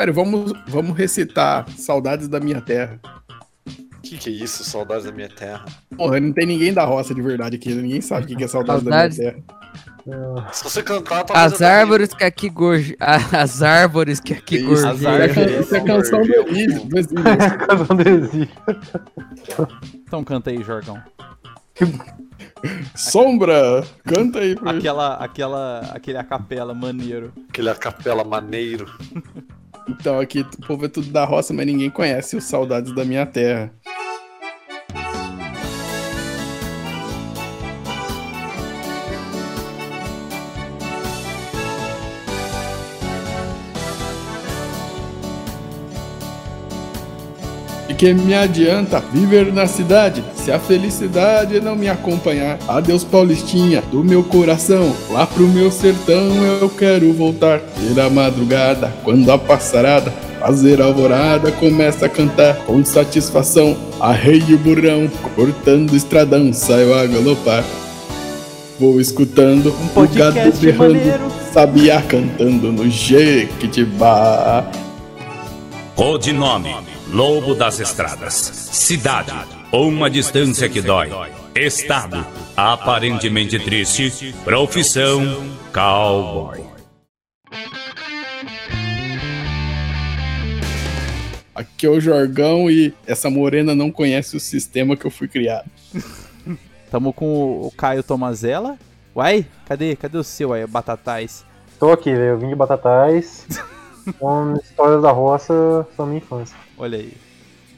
[0.00, 2.98] Pera, vamos, vamos recitar Saudades da Minha Terra.
[4.02, 4.64] Que que é isso?
[4.64, 5.66] Saudades da minha terra.
[5.94, 7.74] Porra, não tem ninguém da roça de verdade aqui.
[7.74, 9.18] Ninguém sabe o que que é Saudades Saudades.
[9.18, 9.34] da Minha
[10.06, 10.52] Terra.
[10.54, 12.96] Se você cantar, talvez As árvores que aqui gorje...
[12.98, 14.90] As árvores que aqui Isso, gorjeiam.
[14.90, 15.56] as árvores.
[15.58, 16.88] Essa é a canção do Elísio.
[17.68, 18.48] Casal do exílio.
[19.96, 20.98] Então canta aí, Jorgão.
[22.96, 27.34] Sombra, canta aí pra Aquela, aquela, aquele a capela maneiro.
[27.50, 28.90] Aquele a capela maneiro.
[29.88, 33.26] Então, aqui o povo é tudo da roça, mas ninguém conhece os Saudades da Minha
[33.26, 33.72] Terra.
[48.00, 52.58] Que me adianta viver na cidade se a felicidade não me acompanhar?
[52.66, 57.60] Adeus, Paulistinha, do meu coração, lá pro meu sertão eu quero voltar.
[57.60, 60.10] Ter a madrugada, quando a passarada
[60.40, 63.76] fazer alvorada, começa a cantar com satisfação.
[64.00, 67.62] Arreio o burrão, cortando o estradão, saio a galopar.
[68.78, 71.32] Vou escutando Um o podcast gado berrando, maneiro.
[71.52, 74.64] sabia cantando no Jequitibá.
[75.94, 76.74] Codinome:
[77.12, 78.34] Lobo das Estradas.
[78.34, 79.32] Cidade:
[79.72, 81.10] Uma distância que dói.
[81.54, 82.24] Estado:
[82.56, 84.34] Aparentemente triste.
[84.44, 85.20] Profissão:
[85.72, 86.60] Cowboy.
[91.54, 95.68] Aqui é o Jorgão e essa morena não conhece o sistema que eu fui criado.
[96.90, 97.26] Tamo com
[97.66, 98.78] o- Caio Tomazella.
[99.14, 99.94] Uai, cadê?
[99.96, 101.44] Cadê o seu aí, Batatais?
[101.78, 102.22] Tô aqui, velho.
[102.30, 103.46] Eu vim de Batatais.
[104.18, 106.56] Com histórias da roça são minha infância.
[106.76, 107.12] Olha aí.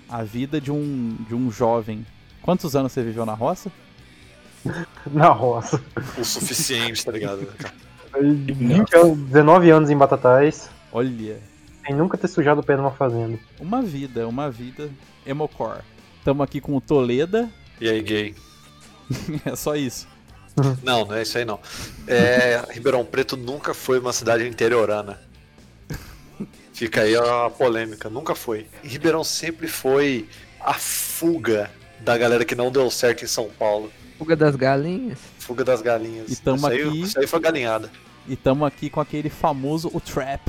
[0.08, 2.06] A vida de um, de um jovem.
[2.42, 3.70] Quantos anos você viveu na roça?
[5.10, 5.82] Na roça.
[6.18, 7.48] O suficiente, tá ligado?
[8.20, 10.70] 20 anos, 19 anos em Batatais.
[10.92, 11.40] Olha.
[11.84, 13.38] Sem nunca ter sujado o pé numa fazenda.
[13.58, 14.88] Uma vida, uma vida.
[15.26, 15.78] Emocor.
[16.24, 17.50] Tamo aqui com o Toleda.
[17.80, 18.34] E aí, gay?
[19.44, 20.06] É só isso.
[20.82, 21.58] Não, não é isso aí não.
[22.06, 25.18] É, Ribeirão Preto nunca foi uma cidade interiorana.
[26.72, 28.66] Fica aí a polêmica, nunca foi.
[28.82, 30.26] Ribeirão sempre foi
[30.60, 33.92] a fuga da galera que não deu certo em São Paulo.
[34.18, 35.18] Fuga das galinhas.
[35.38, 36.30] Fuga das galinhas.
[36.30, 37.90] E tamo isso, aí, aqui- isso aí foi galinhada.
[38.28, 40.40] E tamo aqui com aquele famoso o Trap.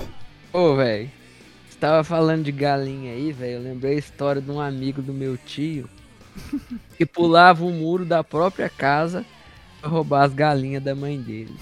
[0.52, 1.10] Ô, velho.
[1.70, 3.54] Você tava falando de galinha aí, velho.
[3.56, 5.90] Eu lembrei a história de um amigo do meu tio
[6.98, 9.26] que pulava o muro da própria casa
[9.82, 11.56] pra roubar as galinhas da mãe dele.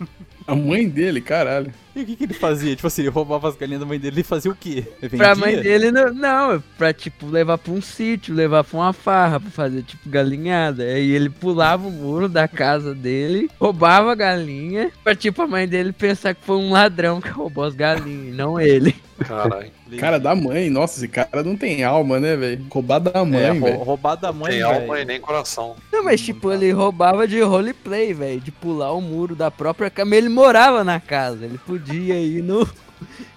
[0.46, 1.72] A mãe dele, caralho.
[2.00, 2.74] E o que, que ele fazia?
[2.74, 4.84] Tipo assim, ele roubava as galinhas da mãe dele e fazia o quê?
[5.02, 5.52] Ele Pra vendia?
[5.54, 9.38] mãe dele, não, não, é pra tipo levar pra um sítio, levar pra uma farra,
[9.38, 10.82] pra fazer tipo galinhada.
[10.82, 15.68] Aí ele pulava o muro da casa dele, roubava a galinha, pra tipo a mãe
[15.68, 18.94] dele pensar que foi um ladrão que roubou as galinhas, e não ele.
[19.20, 19.70] Caralho.
[19.98, 22.64] Cara da mãe, nossa, esse cara não tem alma, né, velho?
[22.70, 23.76] Roubar da mãe, É, velho.
[23.78, 24.80] roubar da mãe, Tem velho.
[24.82, 25.76] alma e nem coração.
[25.92, 30.16] Não, mas tipo, ele roubava de roleplay, velho, de pular o muro da própria cama.
[30.16, 32.68] Ele morava na casa, ele podia ir no.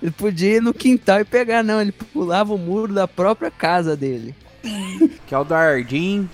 [0.02, 1.82] Ele podia ir no quintal e pegar, não.
[1.82, 4.36] Ele pulava o muro da própria casa dele.
[5.26, 6.30] Que é o Dardim.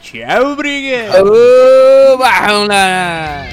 [0.00, 1.08] Tchau, Briguet!
[1.16, 3.46] Ô, barrão lá!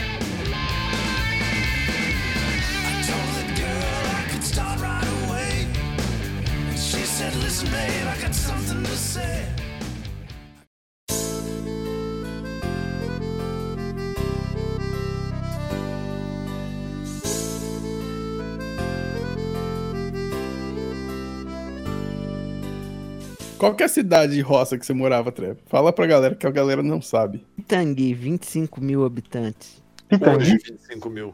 [23.62, 25.62] Qual que é a cidade de roça que você morava, Trevor?
[25.68, 27.46] Fala pra galera que a galera não sabe.
[27.56, 29.84] Pitangui, 25 mil habitantes.
[30.12, 31.34] Hoje, Pitangui, 25 mil.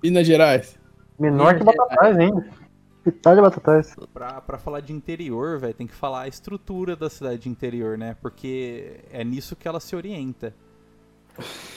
[0.00, 0.78] Minas Gerais.
[1.18, 2.46] menor que Batatais ainda.
[3.04, 3.96] De Batatais.
[4.14, 7.98] Pra, pra falar de interior, velho, tem que falar a estrutura da cidade de interior,
[7.98, 8.16] né?
[8.22, 10.54] Porque é nisso que ela se orienta.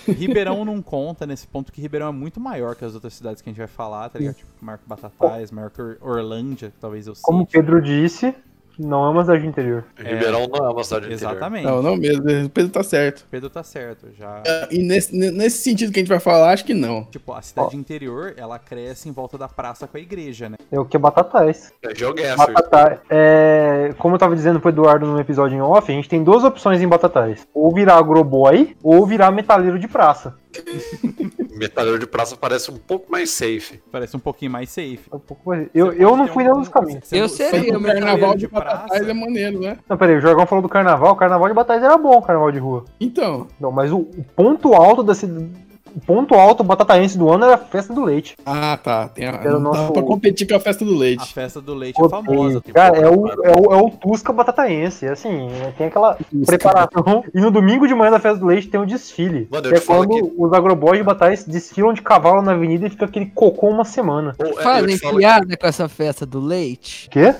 [0.07, 3.49] Ribeirão não conta nesse ponto que Ribeirão é muito maior que as outras cidades que
[3.49, 4.35] a gente vai falar, tá ligado?
[4.35, 7.47] Tipo, maior que Batatais, maior que Or- Orlândia, que talvez eu Como o.
[7.47, 8.35] Pedro disse,
[8.81, 9.85] não é uma cidade interior.
[9.97, 11.31] Ribeirão não é uma cidade interior.
[11.31, 11.65] Exatamente.
[11.65, 12.23] Não, não mesmo.
[12.45, 13.25] O Pedro tá certo.
[13.29, 14.41] Pedro tá certo, já...
[14.69, 17.05] E nesse, nesse sentido que a gente vai falar, acho que não.
[17.05, 20.57] Tipo, a cidade interior, ela cresce em volta da praça com a igreja, né?
[20.71, 21.71] É o que é Batatais.
[21.83, 22.37] É GeoGuessr.
[22.37, 22.99] Batatais.
[23.09, 26.43] É, como eu tava dizendo pro Eduardo no episódio em off, a gente tem duas
[26.43, 27.47] opções em Batatais.
[27.53, 30.35] Ou virar agroboy, ou virar metaleiro de praça.
[31.61, 33.79] Metaleiro de praça parece um pouco mais safe.
[33.91, 35.01] Parece um pouquinho mais safe.
[35.13, 37.11] Um pouco mais- Eu, eu não fui nenhum dos caminhos.
[37.13, 39.77] Eu seria o carnaval de de Batatais é maneiro, né?
[39.87, 41.11] Não, peraí, o Jorgão falou do carnaval.
[41.13, 42.85] O carnaval de Batatais era bom, o carnaval de rua.
[42.99, 45.47] Então, Não, mas o, o ponto alto da cidade.
[45.95, 48.35] O ponto alto batataense do ano era a festa do leite.
[48.45, 49.07] Ah, tá.
[49.09, 51.33] Tem a, Era nosso- pra competir com a festa do A leite.
[51.33, 52.61] festa do leite é famosa.
[52.61, 55.07] tem Cara, é o, é, o, é o Tusca batataense.
[55.07, 57.23] Assim, tem aquela preparação.
[57.33, 59.47] E no domingo de manhã da festa do leite tem um desfile.
[59.51, 63.05] Mano, é quando que- os agroboys de batatais desfilam de cavalo na avenida e fica
[63.05, 64.35] aquele cocô uma semana.
[64.39, 67.09] Ou, é, Fazem piada com essa festa do leite?
[67.09, 67.33] Quê?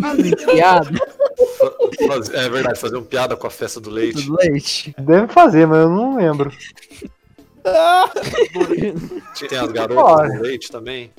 [0.00, 0.90] Fazem piada
[2.34, 4.26] é verdade, fazer uma piada com a festa do leite.
[4.26, 4.94] do leite?
[4.98, 6.50] Deve fazer, mas eu não lembro.
[9.48, 10.36] Tem as garotas Olha.
[10.38, 11.10] do leite também.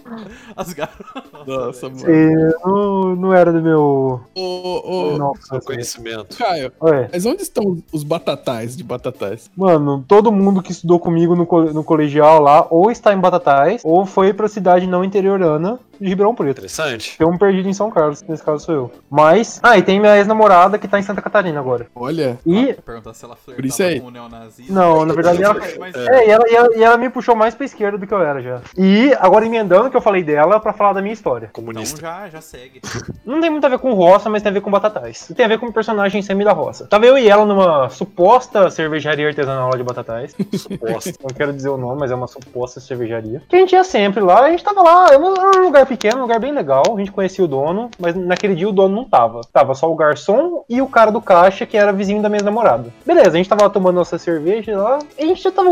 [0.56, 1.48] As garotas.
[1.48, 2.10] Nossa, mano.
[2.10, 4.22] E não, não era do meu.
[4.36, 4.82] Ô,
[5.14, 6.38] ô, Nossa, conhecimento.
[6.38, 7.10] Caio, Ué.
[7.12, 9.50] mas onde estão os batatais de batatais?
[9.56, 13.82] Mano, todo mundo que estudou comigo no, co- no colegial lá, ou está em Batatais,
[13.84, 16.52] ou foi pra cidade não interiorana de Ribeirão Preto.
[16.52, 17.18] Interessante.
[17.18, 18.92] Tem um perdido em São Carlos, nesse caso sou eu.
[19.10, 19.60] Mas.
[19.64, 21.88] Ah, e tem minha ex-namorada que tá em Santa Catarina agora.
[21.96, 22.74] Olha, E.
[22.74, 24.00] Perguntar se ela Por isso aí.
[24.00, 24.74] com o neonazismo.
[24.74, 25.54] Não, na verdade ela.
[25.80, 28.14] Mas- É, e ela, e, ela, e ela me puxou mais pra esquerda do que
[28.14, 28.62] eu era já.
[28.78, 31.48] E agora emendando que eu falei dela pra falar da minha história.
[31.52, 32.00] Então Comunista.
[32.02, 32.82] já, já segue.
[33.26, 35.30] Não tem muito a ver com roça, mas tem a ver com batatais.
[35.30, 36.88] E tem a ver com o personagem semi da roça.
[36.88, 40.36] Tava eu e ela numa suposta cervejaria artesanal de batatais.
[40.58, 41.14] Suposta.
[41.22, 43.42] Não quero dizer o nome, mas é uma suposta cervejaria.
[43.48, 45.86] Que a gente ia sempre lá, a gente tava lá, era um era um lugar
[45.92, 46.84] pequeno, um lugar bem legal.
[46.96, 49.42] A gente conhecia o dono, mas naquele dia o dono não tava.
[49.52, 52.94] Tava só o garçom e o cara do caixa, que era vizinho da minha namorada.
[53.06, 55.70] Beleza, a gente tava lá tomando nossa cerveja lá, e a gente já tava.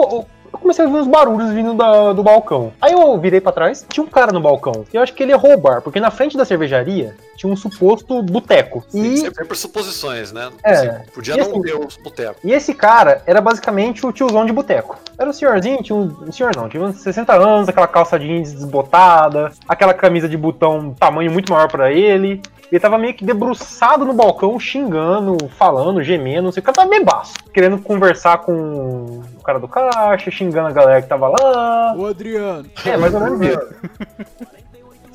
[0.52, 2.72] Eu comecei a ouvir uns barulhos vindo da- do balcão.
[2.82, 4.86] Aí eu virei pra trás, tinha um cara no balcão.
[4.92, 7.56] E eu acho que ele errou o bar, porque na frente da cervejaria tinha um
[7.56, 8.84] suposto boteco.
[8.94, 10.50] E sempre por suposições, né?
[10.64, 10.72] É.
[10.72, 12.38] Assim, podia não assim- ter os botecos.
[12.44, 14.98] E esse cara era basicamente o tiozão de boteco.
[15.18, 18.52] Era um senhorzinho, tinha um, um senhor não, tinha uns 60 anos, aquela calça jeans
[18.54, 22.42] desbotada, aquela camisa de botão tamanho muito maior pra ele.
[22.72, 26.72] Ele tava meio que debruçado no balcão, xingando, falando, gemendo, não sei o que.
[26.72, 31.28] Cara tava bebaço, querendo conversar com o cara do caixa, xingando a galera que tava
[31.28, 31.94] lá.
[31.98, 32.66] Ô, Adriano.
[32.86, 33.60] É, mais ou menos isso.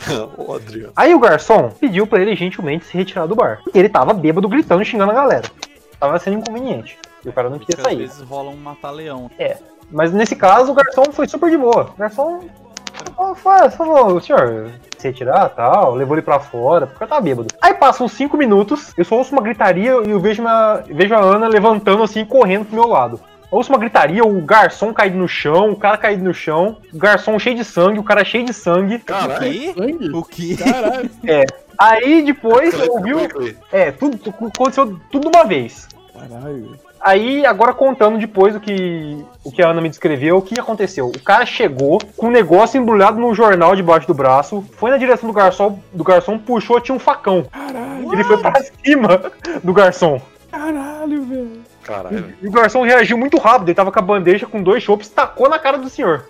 [0.37, 0.93] Ô, Adriano.
[0.95, 3.61] Aí o garçom pediu pra ele gentilmente se retirar do bar.
[3.75, 5.49] Ele tava bêbado, gritando, xingando a galera.
[5.99, 6.99] Tava sendo inconveniente.
[7.25, 8.07] E o cara não queria Porque às sair.
[8.07, 9.31] vezes rola um mata-leão.
[9.91, 11.91] Mas nesse caso o garçom foi super de boa.
[11.95, 12.41] O garçom
[13.37, 17.49] "Fa- falou, senhor, se retirar tal, levou ele pra fora, porque eu tava bêbado.
[17.63, 21.15] Aí passam uns 5 minutos, eu só ouço uma gritaria e eu vejo, minha, vejo
[21.15, 23.19] a Ana levantando assim, e correndo pro meu lado.
[23.55, 27.39] Ouço uma gritaria, o garçom caído no chão, o cara caído no chão, o garçom
[27.39, 28.97] cheio de sangue, o cara cheio de sangue.
[28.97, 29.39] O Caralho.
[29.53, 29.73] quê?
[29.79, 30.11] sangue?
[30.13, 30.57] O quê?
[30.57, 31.11] Caralho.
[31.79, 33.15] Aí depois Clay, eu ouvi.
[33.15, 33.57] o- Clay, Clay.
[33.71, 35.87] É, tudo aconteceu tudo de uma vez.
[36.13, 36.77] Caralho.
[37.01, 41.07] Aí, agora contando depois o que, o que a Ana me descreveu, o que aconteceu?
[41.07, 45.29] O cara chegou com um negócio embrulhado num jornal debaixo do braço, foi na direção
[45.29, 47.45] do garçom, do garçom puxou, tinha um facão.
[47.53, 48.13] Caralho.
[48.13, 48.55] Ele foi pra
[48.85, 49.23] cima
[49.63, 50.21] do garçom.
[50.51, 51.64] Caralho, velho.
[51.85, 52.35] Caralho.
[52.43, 55.49] E o garçom reagiu muito rápido, ele tava com a bandeja com dois chopps, tacou
[55.49, 56.25] na cara do senhor.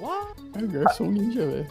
[0.59, 1.67] É o garçom ninja, velho.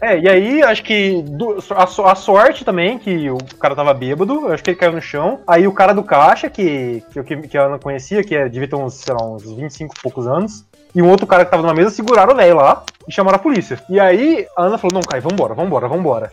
[0.00, 4.52] É, e aí acho que do- a, a sorte também, que o cara tava bêbado,
[4.52, 5.40] acho que ele caiu no chão.
[5.46, 8.68] Aí o cara do caixa, que, que, eu- que a Ana conhecia, que é, devia
[8.68, 10.64] ter uns, sei lá, uns 25 e poucos anos.
[10.94, 13.40] E um outro cara que tava na mesa seguraram o velho lá e chamaram a
[13.40, 13.80] polícia.
[13.88, 16.32] E aí a Ana falou: Não, Caio, vambora, vambora, vambora.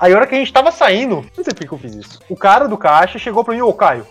[0.00, 2.18] Aí a hora que a gente tava saindo, não sei por que eu fiz isso.
[2.28, 4.06] O cara do caixa chegou pra mim, ô Caio,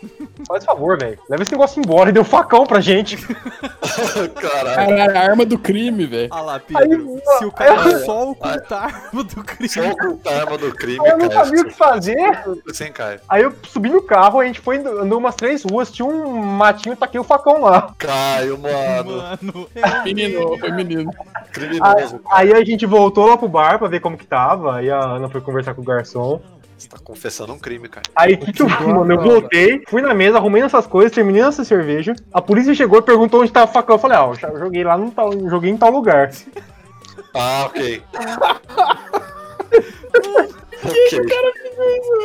[0.48, 1.18] faz favor, velho.
[1.30, 3.18] Leva esse negócio embora e deu facão pra gente.
[4.36, 4.88] Caralho.
[4.90, 6.30] Caralho, a arma do crime, velho.
[6.32, 7.22] Ah lá, Pedro.
[7.38, 9.70] se o cara só ocultar a arma do crime.
[9.70, 12.18] Só ocultar a arma do crime, Aí eu não sabia o que fazer.
[12.74, 13.20] Sem Caio.
[13.30, 16.96] Aí eu subi no carro, a gente foi andou umas três ruas, tinha um matinho,
[16.96, 17.94] taquei o facão lá.
[17.98, 19.18] Caio, mano.
[19.18, 21.12] Mano, é um Menino, foi menino.
[21.58, 22.22] Criminoso.
[22.32, 24.78] Aí a gente voltou lá pro bar pra ver como que tava.
[24.78, 26.40] Aí a Ana foi conversar com o garçom.
[26.78, 28.06] Você tá confessando um crime, cara.
[28.16, 31.42] Aí o que, que eu, mano, eu voltei, fui na mesa, arrumei essas coisas, terminei
[31.42, 32.14] essa cerveja.
[32.32, 33.96] A polícia chegou e perguntou onde tava o facão.
[33.96, 36.32] Eu falei, ah, eu já joguei lá no tal, joguei em tal lugar.
[37.34, 38.02] Ah, ok.
[40.84, 41.20] ok.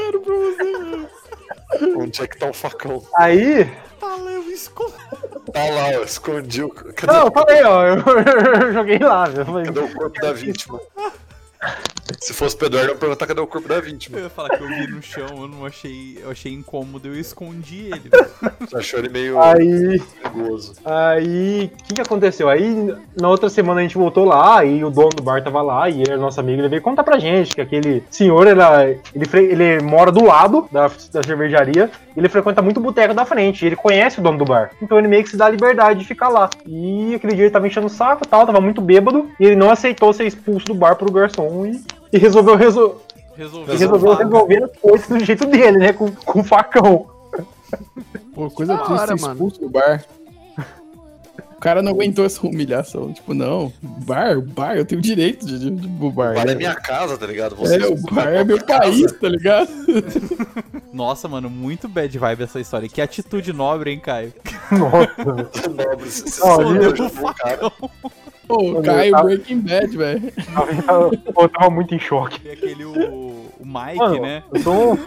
[0.09, 3.03] Era pra você, Onde é que tá o facão?
[3.17, 3.71] Aí.
[4.03, 4.93] Tá lá, eu escondo.
[5.53, 6.71] Tá lá, eu escondi o.
[6.71, 10.81] Cadê, Não, eu falei, ó, eu, eu joguei lá, falei, cadê o corpo da vítima?
[12.25, 14.17] Se fosse o Pedro, eu ia perguntar cadê o corpo da vítima.
[14.19, 16.19] Eu ia falar que eu vi no chão, eu não achei.
[16.23, 18.11] Eu achei incômodo, eu escondi ele.
[18.61, 20.01] Você achou ele meio Aí.
[20.23, 20.75] perigoso.
[20.85, 22.49] Aí, o que, que aconteceu?
[22.49, 25.89] Aí, na outra semana a gente voltou lá e o dono do bar tava lá
[25.91, 26.61] e ele era nosso amigo.
[26.61, 30.69] Ele veio contar pra gente que aquele senhor, era, ele, fre- ele mora do lado
[30.71, 33.63] da, da cervejaria e ele frequenta muito o boteco da frente.
[33.65, 34.71] e Ele conhece o dono do bar.
[34.81, 36.49] Então ele meio que se dá a liberdade de ficar lá.
[36.67, 39.57] E aquele dia ele tava enchendo o saco e tal, tava muito bêbado e ele
[39.57, 43.03] não aceitou ser expulso do bar pro garçom e, e resolveu, resol,
[43.37, 43.73] Resolvi.
[43.73, 45.93] e resolveu resolver as coisas do jeito dele, né?
[45.93, 47.07] Com, com o facão.
[48.35, 50.05] Pô, coisa Da triste hora, expulso do bar.
[51.61, 53.13] cara não aguentou essa humilhação.
[53.13, 56.07] Tipo, não, bar, bar, eu tenho direito de, de, de bar.
[56.07, 56.53] O bar né?
[56.53, 57.57] é minha casa, tá ligado?
[57.67, 59.69] É, o bar é meu país, tá ligado?
[60.93, 62.89] Nossa, mano, muito bad vibe essa história.
[62.89, 64.35] Que atitude nobre, hein, Caio?
[64.71, 66.63] Nossa, Nobre, você Não, só
[68.47, 70.23] Pô, o Caio Breaking Bad, velho.
[70.37, 70.83] eu
[71.33, 72.41] tava, tava muito em choque.
[72.45, 74.43] E aquele, o, o Mike, Mano, né?
[74.53, 74.99] eu sou um...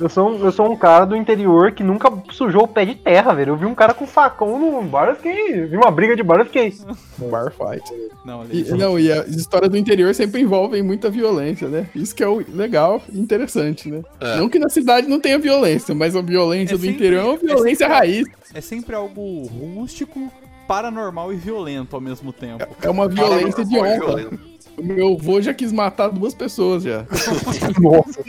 [0.00, 2.94] Eu sou, um, eu sou um cara do interior que nunca sujou o pé de
[2.94, 3.50] terra, velho.
[3.50, 5.66] Eu vi um cara com facão no bar, eu fiquei.
[5.66, 6.72] Vi uma briga de bar, eu fiquei.
[7.18, 7.82] Bar fight.
[8.24, 8.60] Não, ali.
[8.68, 11.88] E, não, e as histórias do interior sempre envolvem muita violência, né?
[11.96, 14.02] Isso que é o legal e interessante, né?
[14.20, 14.36] É.
[14.36, 17.24] Não que na cidade não tenha violência, mas a violência É do sempre- interior é
[17.24, 18.26] uma é violência sempre- raiz.
[18.54, 20.30] É sempre algo rústico,
[20.68, 22.64] paranormal e violento ao mesmo tempo.
[22.82, 23.96] É uma violência de honra.
[23.98, 24.38] violento.
[24.76, 27.04] O meu avô já quis matar duas pessoas já.
[27.82, 28.22] Nossa.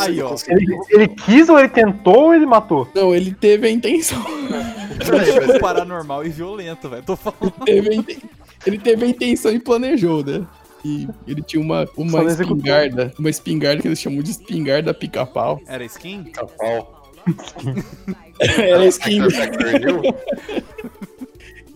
[0.00, 0.34] Aí, ó.
[0.48, 2.88] Ele, ele quis ou ele tentou ou ele matou?
[2.94, 4.18] Não, ele teve a intenção.
[4.20, 7.04] Rústico, paranormal e violento, velho.
[7.04, 7.52] Tô falando.
[7.64, 8.18] Teve a inten-
[8.66, 10.44] Ele teve a intenção e planejou, né?
[10.84, 15.60] E ele tinha uma, uma espingarda, uma espingarda que eles chamam de espingarda pica-pau.
[15.66, 16.24] Era skin?
[16.24, 17.12] Pica-pau.
[18.40, 19.20] Era skin.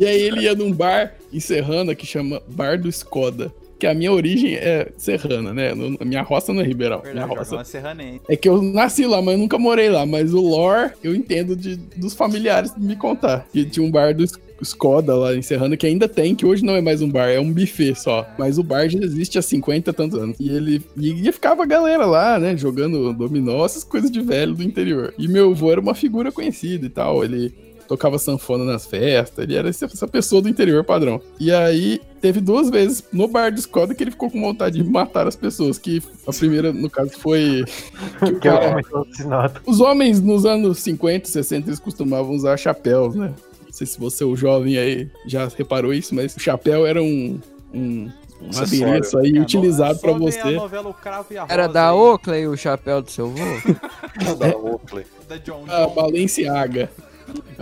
[0.03, 3.55] E aí ele ia num bar em Serrana que chama Bar do Skoda.
[3.79, 5.73] Que a minha origem é serrana, né?
[6.01, 7.01] A minha roça não é Ribeirão.
[7.03, 7.45] Minha Verdade, roça.
[7.45, 8.21] joga uma serranense.
[8.29, 10.05] É que eu nasci lá, mas nunca morei lá.
[10.05, 13.47] Mas o lore eu entendo de, dos familiares me contar.
[13.53, 14.25] Que tinha um bar do
[14.61, 17.39] Skoda lá em Serrana que ainda tem, que hoje não é mais um bar, é
[17.39, 18.29] um buffet só.
[18.37, 20.37] Mas o bar já existe há 50 e tantos anos.
[20.41, 22.57] E ele e, e ficava a galera lá, né?
[22.57, 25.15] Jogando dominó, essas coisas de velho do interior.
[25.17, 27.23] E meu avô era uma figura conhecida e tal.
[27.25, 27.55] Ele
[27.93, 31.21] tocava sanfona nas festas, ele era essa pessoa do interior padrão.
[31.39, 34.89] E aí, teve duas vezes no bar do Skoda que ele ficou com vontade de
[34.89, 37.65] matar as pessoas, que a primeira, no caso, foi...
[38.19, 42.57] que o Que é cara- os homens nos anos 50 e 60 eles costumavam usar
[42.57, 43.35] chapéus, né?
[43.67, 47.39] Não sei se você, o jovem aí, já reparou isso, mas o chapéu era um,
[47.75, 50.41] um, um adereço aí É, utilizado só vem você.
[50.41, 53.75] a novela O Cravo e a Era da aí, Oakley o chapéu do seu avô?
[54.39, 55.05] Da Oakley.
[55.29, 55.95] Da John A John.
[55.95, 56.91] Balenciaga.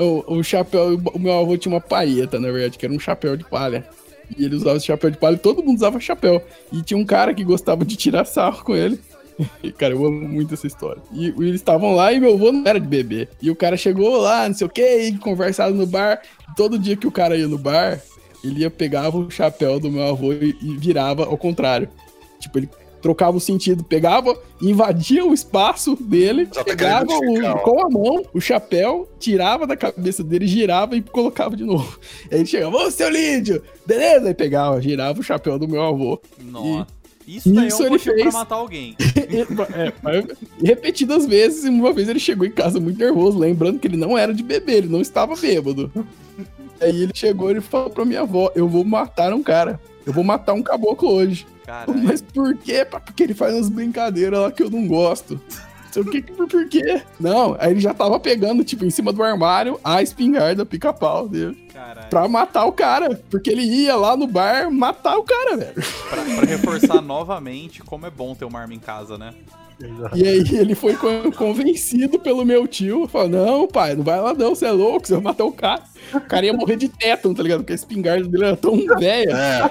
[0.00, 3.36] O, o chapéu, o meu avô tinha uma paeta, na verdade, que era um chapéu
[3.36, 3.86] de palha.
[4.36, 6.42] E ele usava esse chapéu de palha todo mundo usava chapéu.
[6.72, 8.98] E tinha um cara que gostava de tirar sarro com ele.
[9.62, 11.00] E, cara, eu amo muito essa história.
[11.12, 13.26] E, e eles estavam lá e meu avô não era de bebê.
[13.40, 16.20] E o cara chegou lá, não sei o que, e conversaram no bar.
[16.54, 17.98] Todo dia que o cara ia no bar,
[18.44, 21.88] ele ia, pegava o chapéu do meu avô e, e virava ao contrário.
[22.38, 22.68] Tipo, ele
[23.00, 27.88] trocava o sentido, pegava, invadia o espaço dele, Já tá pegava querendo o, com a
[27.88, 31.98] mão o chapéu, tirava da cabeça dele, girava e colocava de novo.
[32.30, 34.28] Aí ele chegava, ô seu Lídio, beleza?
[34.28, 36.20] Aí pegava, girava o chapéu do meu avô.
[36.42, 36.86] Nossa.
[37.26, 38.34] Isso daí Isso é um ele motivo pra fez.
[38.34, 38.96] matar alguém.
[38.98, 39.40] E,
[40.66, 43.96] é, repetidas vezes, e uma vez ele chegou em casa muito nervoso, lembrando que ele
[43.96, 45.92] não era de beber, ele não estava bêbado.
[46.80, 49.78] Aí ele chegou e falou pra minha avó: Eu vou matar um cara.
[50.04, 51.46] Eu vou matar um caboclo hoje.
[51.70, 52.02] Caralho.
[52.02, 52.84] Mas por quê?
[52.84, 55.40] Porque ele faz umas brincadeiras lá que eu não gosto.
[55.90, 57.02] Não sei o que, por, por quê?
[57.18, 61.66] Não, aí ele já tava pegando, tipo, em cima do armário, a espingarda, pica-pau dele.
[61.74, 62.08] Caralho.
[62.08, 63.20] Pra matar o cara.
[63.28, 65.74] Porque ele ia lá no bar matar o cara, velho.
[66.08, 69.34] Pra, pra reforçar novamente como é bom ter uma arma em casa, né?
[70.14, 73.08] E aí ele foi con- convencido pelo meu tio.
[73.08, 75.82] Falou, não, pai, não vai lá não, você é louco, você vai matar o cara.
[76.14, 77.60] O cara ia morrer de tétano, tá ligado?
[77.62, 79.32] Porque a espingarda dele era tão velha.
[79.36, 79.70] É.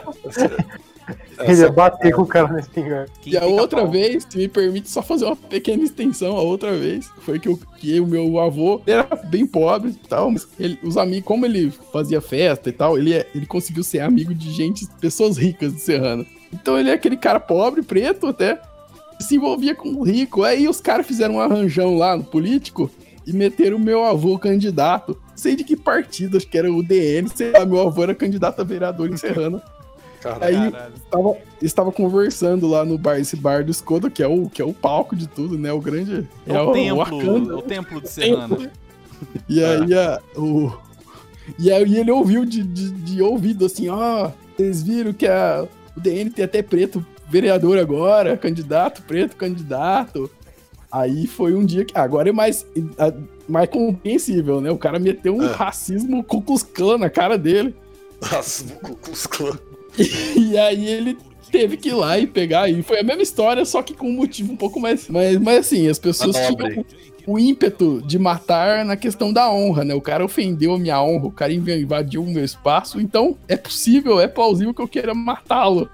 [1.43, 3.11] Ele ia bater com o cara na espingarda.
[3.25, 6.75] E a outra pau- vez, se me permite só fazer uma pequena extensão, a outra
[6.75, 10.77] vez, foi que, eu, que o meu avô era bem pobre e tal, mas ele-
[10.83, 14.51] os amigos, como ele fazia festa e tal, ele, é- ele conseguiu ser amigo de
[14.51, 16.25] gente, pessoas ricas de Serrano.
[16.53, 18.59] Então ele é aquele cara pobre, preto até,
[19.19, 20.43] se envolvia com o rico.
[20.43, 22.89] Aí os caras fizeram um arranjão lá no político
[23.27, 25.17] e meteram o meu avô candidato.
[25.35, 28.59] Sei de que partido, acho que era o DN, sei lá, meu avô era candidato
[28.59, 29.61] a vereador em Serrano.
[30.21, 30.43] Caralho.
[30.65, 30.93] Aí Caralho.
[31.09, 34.65] tava, estava conversando lá no bar, esse bar do Skoda, que é o, que é
[34.65, 35.71] o palco de tudo, né?
[35.71, 36.27] O grande.
[36.45, 37.57] É o, templo, Wakanda.
[37.57, 38.71] o templo de Serrana.
[39.47, 40.71] E aí, a, o.
[41.57, 45.99] E aí ele ouviu de, de, de ouvido assim, ó, vocês viram que a, o
[45.99, 50.29] DN tem até preto vereador agora, candidato, preto candidato.
[50.91, 51.97] Aí foi um dia que.
[51.97, 52.65] Agora é mais,
[52.97, 53.13] a-
[53.47, 54.71] mais compreensível, né?
[54.71, 55.51] O cara meteu um É.
[55.51, 56.23] racismo
[56.73, 57.75] Klan na cara dele.
[58.31, 59.11] Nossa, o Ku
[60.35, 61.17] E aí ele
[61.51, 62.69] teve que ir lá e pegar.
[62.69, 65.07] E foi a mesma história, só que com um motivo um pouco mais.
[65.09, 66.85] Mas, mas assim, as pessoas tinham nobre.
[67.25, 69.93] o ímpeto de matar na questão da honra, né?
[69.93, 72.99] O cara ofendeu a minha honra, o cara inv- invadiu o meu espaço.
[72.99, 75.89] Então é possível, é plausível que eu queira matá-lo.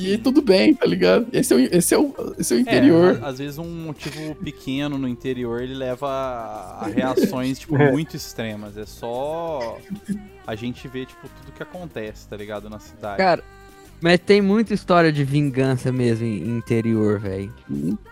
[0.00, 1.26] E tudo bem, tá ligado?
[1.32, 3.16] Esse é o, esse é o, esse é o interior.
[3.16, 7.76] É, a- às vezes um motivo pequeno no interior ele leva a a reações tipo
[7.80, 7.90] É.
[7.90, 8.76] muito extremas.
[8.76, 9.78] É só
[10.46, 13.18] a gente ver tipo tudo que acontece, tá ligado, na cidade.
[13.18, 13.42] Cara,
[14.02, 17.52] mas tem muita história de vingança mesmo em interior, velho.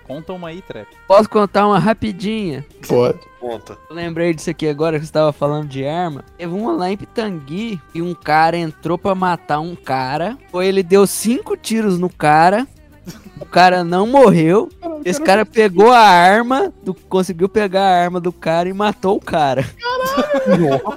[0.05, 0.89] Conta uma aí, Trap.
[1.07, 2.65] Posso contar uma rapidinha?
[2.87, 3.19] Pode.
[3.41, 3.79] Conta.
[3.89, 6.25] Eu lembrei disso aqui agora que você tava falando de arma.
[6.37, 10.37] Teve uma lá em Pitangui e um cara entrou pra matar um cara.
[10.51, 12.67] Foi ele deu cinco tiros no cara.
[13.41, 14.69] O cara não morreu.
[15.05, 19.21] Esse cara pegou a arma, do- conseguiu pegar a arma do cara e matou o
[19.21, 19.65] cara.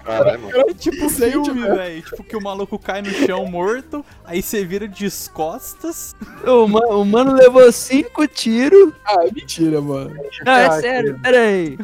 [0.03, 0.59] Caralho, mano.
[0.69, 2.01] É tipo filme, velho.
[2.01, 6.15] Tipo que o maluco cai no chão morto, aí você vira de costas.
[6.45, 8.93] O, ma- o mano levou cinco tiros.
[9.05, 10.15] Ah, é mentira, mano.
[10.45, 11.77] Não, é Ah, sério, pera aí.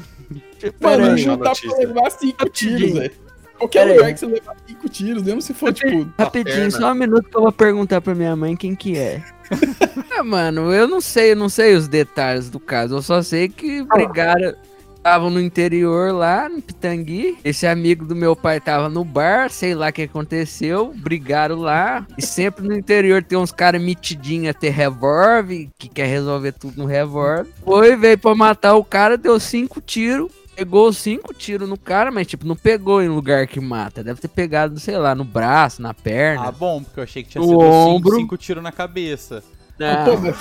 [0.80, 1.26] Pera Mano, aí.
[1.26, 3.12] não dá pra levar cinco tiros, velho.
[3.58, 3.98] Qualquer Pera aí.
[3.98, 7.36] lugar que você levar cinco tiros, mesmo se for, tipo, Rapidinho, só um minuto que
[7.38, 9.24] eu vou perguntar pra minha mãe quem que é.
[10.18, 12.96] Ah, mano, eu não sei, eu não sei os detalhes do caso.
[12.96, 14.56] Eu só sei que brigaram.
[14.96, 17.38] Estavam no interior lá, no Pitangui.
[17.42, 20.94] Esse amigo do meu pai tava no bar, sei lá o que aconteceu.
[20.98, 22.06] Brigaram lá.
[22.18, 26.80] E sempre no interior tem uns caras mitidinhos a ter revólver, que quer resolver tudo
[26.80, 27.48] no revólver.
[27.64, 30.30] Foi, veio pra matar o cara, deu cinco tiros.
[30.58, 34.04] Pegou cinco tiros no cara, mas tipo, não pegou em lugar que mata.
[34.04, 36.48] Deve ter pegado, sei lá, no braço, na perna.
[36.48, 38.10] Ah, bom, porque eu achei que tinha sido ombro.
[38.10, 39.44] cinco, cinco tiros na cabeça.
[39.80, 40.06] Não.
[40.06, 40.36] pô, mas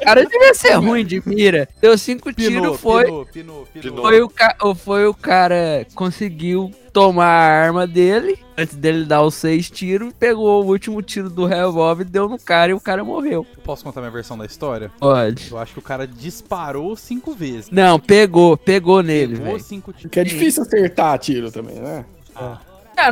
[0.00, 1.68] O cara devia ser ruim de mira.
[1.80, 3.04] Deu cinco tiros, foi.
[3.32, 4.02] pinou, pinou.
[4.02, 4.56] Foi o, ca...
[4.76, 8.38] foi o cara conseguiu tomar a arma dele.
[8.56, 12.70] Antes dele dar os seis tiros, pegou o último tiro do revólver, deu no cara
[12.70, 13.44] e o cara morreu.
[13.64, 14.92] Posso contar minha versão da história?
[15.00, 15.50] Pode.
[15.50, 17.68] Eu acho que o cara disparou cinco vezes.
[17.70, 19.60] Não, pegou, pegou nele, Pegou velho.
[19.64, 20.10] cinco tiros.
[20.12, 22.04] que é difícil acertar tiro também, né?
[22.36, 22.58] Ah,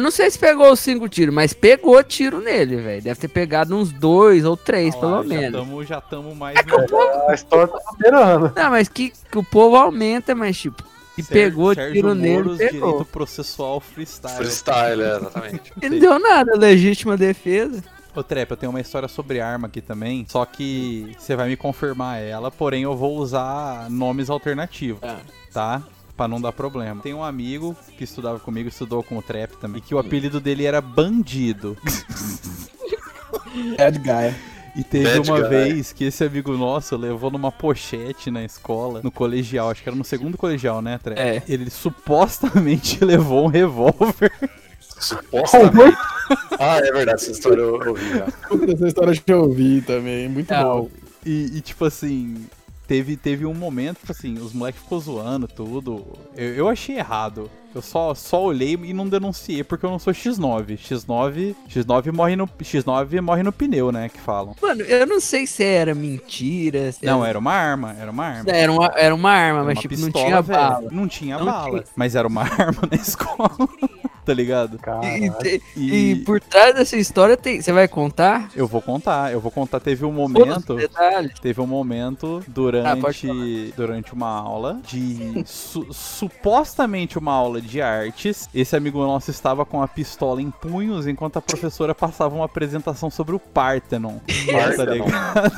[0.01, 3.03] não sei se pegou os cinco tiros, mas pegou tiro nele, velho.
[3.03, 5.61] Deve ter pegado uns dois ou três, Ah lá, pelo já menos.
[5.61, 7.29] Tamo, já estamos mais É no...
[7.29, 8.53] A história tá superando.
[8.55, 10.83] Não, mas que, que o povo aumenta, mas tipo,
[11.19, 12.91] e Ser- pegou Sérgio tiro nele, Moros, pegou.
[12.93, 14.37] direito processual freestyle.
[14.37, 15.73] Freestyle, é, exatamente.
[15.83, 17.83] E não deu nada, legítima defesa.
[18.15, 21.57] Ô Trep, eu tenho uma história sobre arma aqui também, só que você vai me
[21.57, 25.17] confirmar ela, porém eu vou usar nomes alternativos, Tá.
[25.53, 25.83] tá?
[26.23, 27.03] Pra não dar problema.
[27.03, 30.39] Tem um amigo que estudava comigo, estudou com o Trap também, e que o apelido
[30.39, 31.77] dele era Bandido.
[33.77, 34.33] Bad guy.
[34.77, 35.49] E teve Bad uma guy.
[35.49, 39.97] vez que esse amigo nosso levou numa pochete na escola, no colegial, acho que era
[39.97, 41.19] no segundo colegial, né, Trep?
[41.19, 41.43] É.
[41.49, 44.33] Ele supostamente levou um revólver.
[44.79, 45.99] Supostamente.
[46.59, 48.27] Ah, é verdade, essa história eu ouvi já.
[48.73, 50.29] Essa história eu já ouvi também.
[50.29, 50.83] Muito Não.
[50.83, 50.91] bom.
[51.27, 52.47] E, e, tipo assim,
[52.87, 56.05] teve, teve um momento, tipo assim, os moleques ficou zoando tudo.
[56.37, 57.51] Eu, eu achei errado.
[57.75, 60.77] Eu só, só olhei e não denunciei porque eu não sou X9.
[60.77, 64.55] X9, X9 morre no X9 morre no pneu, né, que falam.
[64.61, 66.93] Mano, eu não sei se era mentira.
[66.93, 68.51] Se Não, era uma arma, era uma arma.
[68.51, 70.61] Era uma, era uma arma, Era mas uma tipo, não pistola, tinha velho.
[70.61, 70.89] bala.
[70.93, 71.85] Não tinha Não bala, tinha.
[71.97, 73.69] mas era uma arma na escola.
[74.25, 74.79] Tá ligado?
[75.05, 77.61] E, E, e por trás dessa história tem.
[77.61, 78.51] Você vai contar?
[78.55, 79.81] eu vou contar, eu vou contar.
[79.81, 80.77] Teve um momento.
[81.41, 88.49] Teve um momento Ah, durante, durante uma aula de su- supostamente uma aula de artes.
[88.55, 93.11] Esse amigo nosso estava com a pistola em punhos enquanto a professora passava uma apresentação
[93.11, 94.19] sobre o Parthenon.
[94.19, 94.93] Tá Parthenon.
[95.05, 95.53] ligado?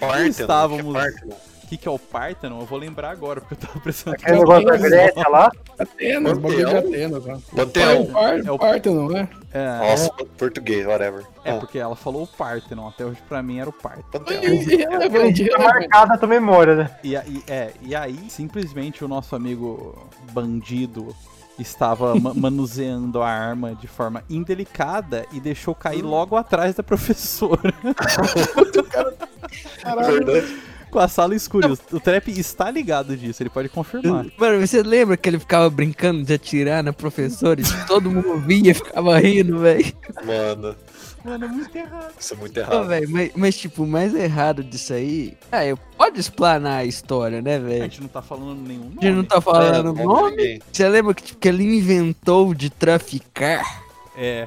[0.00, 1.36] Parthenon, Estávamos- é Parthenon?
[1.66, 2.60] O que, que é o Parthenon?
[2.60, 5.50] Eu vou lembrar agora, porque eu tava prestando Aquele negócio da Grécia lá.
[5.76, 7.24] Atenas, bagulho de Atenas.
[7.24, 7.38] Né?
[7.56, 8.08] Panteão.
[8.46, 9.28] É o- Parthenon, né?
[9.52, 11.24] É, Nossa, português, whatever.
[11.44, 12.86] é Ah, porque ela falou o Parthenon.
[12.86, 14.24] Até hoje pra mim era o Parthenon.
[14.30, 14.74] Irrelevante, Fica
[15.56, 15.58] irrelevante.
[15.58, 16.90] marcada a tua memória, né?
[17.02, 21.08] E, aí- é, e aí, simplesmente o nosso amigo bandido
[21.58, 27.74] estava ma- manuseando a arma de forma indelicada e deixou cair logo atrás da professora.
[30.06, 30.75] Verdade.
[30.90, 31.72] Com a sala escura.
[31.92, 34.26] O Trap está ligado disso, ele pode confirmar.
[34.38, 38.70] Mano, você lembra que ele ficava brincando de atirar na professora e todo mundo via
[38.70, 39.84] e ficava rindo, velho?
[40.24, 40.76] Mano,
[41.24, 42.12] Mano, é muito errado.
[42.18, 42.86] isso é muito errado.
[42.86, 45.36] velho, mas, mas, tipo, o mais errado disso aí.
[45.50, 47.82] Ah, eu pode explanar a história, né, A velho?
[47.82, 48.98] gente não tá falando nenhum A nome.
[49.02, 50.62] gente não tá É, falando não nome.
[50.72, 53.82] Você lembra que, tipo, que ele inventou de traficar?
[54.16, 54.46] É,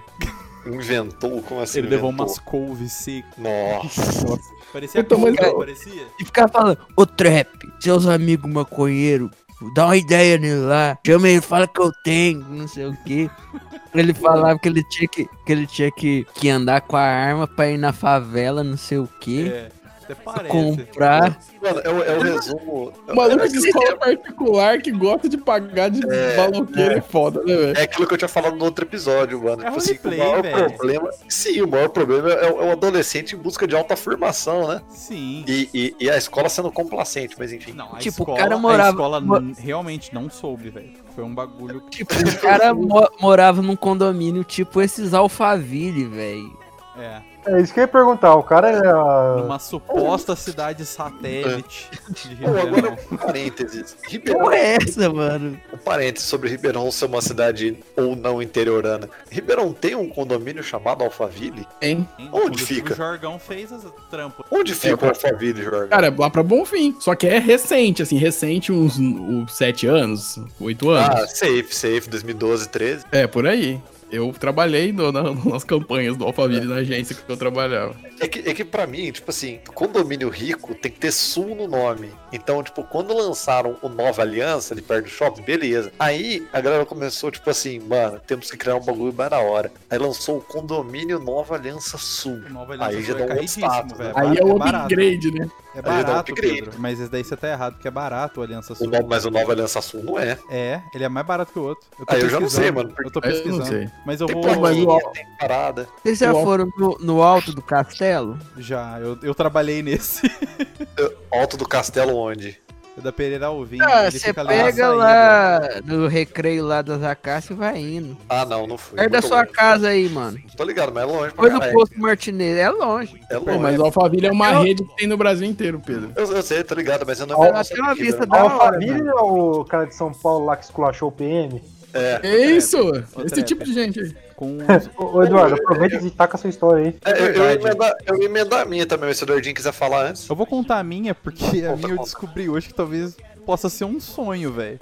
[0.65, 1.79] Inventou, como assim?
[1.79, 2.25] ele levou inventou?
[2.27, 3.31] umas couves secas.
[3.37, 4.39] Nossa.
[4.71, 6.07] Parecia Então, mas- couve, não parecia?
[6.19, 7.47] E ficava falando, ô Trap,
[7.79, 9.29] seus amigos maconheiros,
[9.75, 13.29] dá uma ideia nele lá, chama ele, fala que eu tenho, não sei o quê.
[13.91, 17.47] Ele falava que ele tinha que, que, ele tinha que, que andar com a arma
[17.47, 19.51] pra ir na favela, não sei o quê.
[19.51, 19.69] É.
[20.11, 20.49] Até parece.
[20.49, 21.37] Comprar.
[21.61, 22.93] Mano, é o, é o resumo.
[23.07, 26.01] O maluco é, de escola particular que gosta de pagar de
[26.35, 27.77] baloqueiro é foda, né, velho?
[27.77, 29.61] é aquilo que eu tinha falado no outro episódio, mano.
[29.61, 30.71] É tipo assim, o maior velho.
[30.73, 31.09] problema.
[31.27, 34.81] Sim, o maior problema é, é o adolescente em busca de alta afirmação, né?
[34.89, 35.43] Sim.
[35.47, 37.73] E, e, e a escola sendo complacente, mas enfim.
[37.73, 40.93] Não, a Tipo, o escola, cara a morava- escola mo- n- realmente não soube, velho.
[41.13, 41.81] Foi um bagulho.
[41.91, 46.57] Tipo, o cara mo- morava num condomínio tipo esses Alphaville, velho.
[46.97, 47.21] É.
[47.57, 48.35] É isso que eu ia perguntar.
[48.35, 49.41] O cara é.
[49.41, 51.89] Numa suposta cidade satélite
[52.27, 52.97] de Pô, agora, Ribeirão.
[53.11, 53.97] um parênteses.
[54.07, 55.59] Ribeirão, Porra é essa, mano?
[55.73, 59.09] um parênteses sobre Ribeirão ser uma cidade ou não interiorana.
[59.29, 61.65] Ribeirão tem um condomínio chamado Alphaville?
[61.81, 62.07] Hein?
[62.17, 62.29] Hein?
[62.31, 62.93] Onde fica?
[62.93, 64.45] O Jorgão fez as trampas.
[64.51, 65.89] Onde fica É, o Alphaville, Jorge?
[65.89, 66.95] Cara, é lá pra Bonfim.
[66.99, 71.31] Só que é recente, assim, recente, uns, uns sete anos, oito Ah, anos.
[71.31, 73.05] safe, safe, 2012, 13.
[73.11, 73.81] É, por aí.
[74.11, 77.95] Eu trabalhei no- na- nas campanhas do Alphaville na agência que eu trabalhava.
[78.19, 81.67] É que, é que pra mim, tipo assim, condomínio rico tem que ter sul no
[81.67, 82.09] nome.
[82.33, 85.91] Então, tipo, quando lançaram o Nova Aliança ali perto do shopping, beleza.
[85.99, 89.71] Aí a galera começou, tipo assim, mano, temos que criar um bagulho mais da hora.
[89.89, 92.41] Aí lançou o condomínio Nova Aliança Sul.
[92.47, 94.09] O Nova Aí Aliança já Sul dá é um status, velho.
[94.09, 94.13] né?
[94.15, 94.85] Aí é o barato.
[94.85, 95.47] upgrade, né?
[95.75, 96.33] É barato.
[96.33, 96.71] Pedro.
[96.77, 98.87] Mas esse daí você tá errado, porque é barato o Aliança O Sul.
[98.89, 100.37] no- mas o Nova Aliança Sul não é.
[100.49, 101.87] É, ele é mais barato que o outro.
[101.99, 103.65] Eu tô Ah, eu já não sei, mano, Eu tô Eu não pesquisando.
[103.65, 103.89] sei.
[104.05, 104.59] Mas eu Tem vou.
[104.59, 105.87] mas o- plaquinha, tem parada.
[106.01, 108.37] Vocês já O- foram no, no alto do castelo?
[108.57, 110.21] Já, eu, eu trabalhei nesse.
[111.31, 112.59] Alto do Castelo onde?
[112.99, 113.77] O da Pereira Alvim.
[113.81, 118.17] Ah, ele você pega lá no recreio lá das acácias e vai indo.
[118.27, 118.97] Ah, não, não fui.
[118.97, 119.51] Perto da sua longe.
[119.51, 120.37] casa aí, mano.
[120.57, 121.77] Tô ligado, mas é longe Foi no caralho.
[121.77, 123.19] posto Martinez, é longe.
[123.31, 123.59] É Pô, longe.
[123.59, 126.11] mas o Alphaville é uma Eu- rede que tem no Brasil inteiro, Pedro.
[126.15, 129.13] Eu, eu sei, tô ligado, mas eu não não tem uma vista da Alphaville é
[129.13, 131.61] o cara de São Paulo lá que esculachou o PM?
[131.93, 132.19] É.
[132.21, 132.77] É isso!
[133.25, 134.13] Esse tipo de gente aí.
[134.39, 134.57] Com
[134.95, 136.95] Ô, Eduardo, aproveita e taca a sua história aí.
[137.03, 140.29] É, eu, eu, emendar, eu emendar a minha também, se o Dordinho quiser falar antes.
[140.29, 142.03] Eu vou contar a minha, porque a Conta, minha eu conta.
[142.03, 144.79] descobri hoje que talvez possa ser um sonho, velho.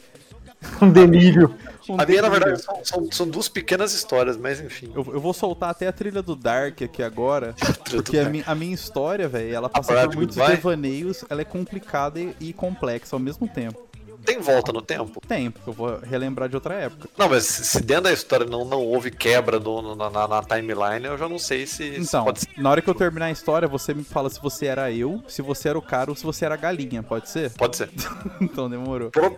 [0.82, 1.56] Um delírio.
[1.90, 2.32] Um A minha, na delírio.
[2.32, 4.92] verdade, são, são, são duas pequenas histórias, mas enfim.
[4.96, 7.56] Eu, eu vou soltar até a trilha do Dark aqui agora,
[7.90, 12.20] porque a, mi- a minha história, velho, ela passa por muitos devaneios, ela é complicada
[12.20, 13.87] e, e complexa ao mesmo tempo.
[14.28, 15.22] Tem volta no tempo?
[15.26, 17.08] Tempo, eu vou relembrar de outra época.
[17.18, 21.06] Não, mas se dentro da história não, não houve quebra no- na, na- na timeline,
[21.06, 22.48] eu já não sei se, Então, pode ser.
[22.58, 25.42] na hora que eu terminar a história, você me fala se você era eu, se
[25.42, 27.52] você era o cara ou se você era a galinha, pode ser?
[27.54, 27.90] Pode ser.
[28.42, 29.10] Então demorou.
[29.12, 29.32] Pro-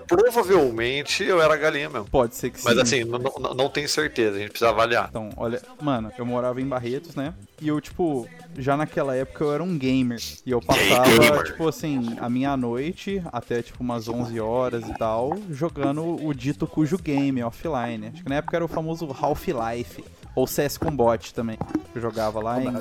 [0.43, 2.06] provavelmente eu era galinha mesmo.
[2.10, 2.65] Pode ser que sim.
[2.67, 5.08] Mas assim, não, não, não tenho certeza, a gente precisa avaliar.
[5.10, 7.34] Então, olha, mano, eu morava em Barretos, né?
[7.62, 10.20] E eu, tipo, já naquela época eu era um gamer.
[10.46, 15.38] E eu passava, tipo assim, a minha noite até, tipo, umas 11 horas e tal,
[15.50, 18.08] jogando o dito cujo game offline.
[18.08, 20.04] Acho que na época era o famoso Half-Life.
[20.39, 21.58] Ou CS com bot também.
[21.93, 22.71] Eu jogava lá em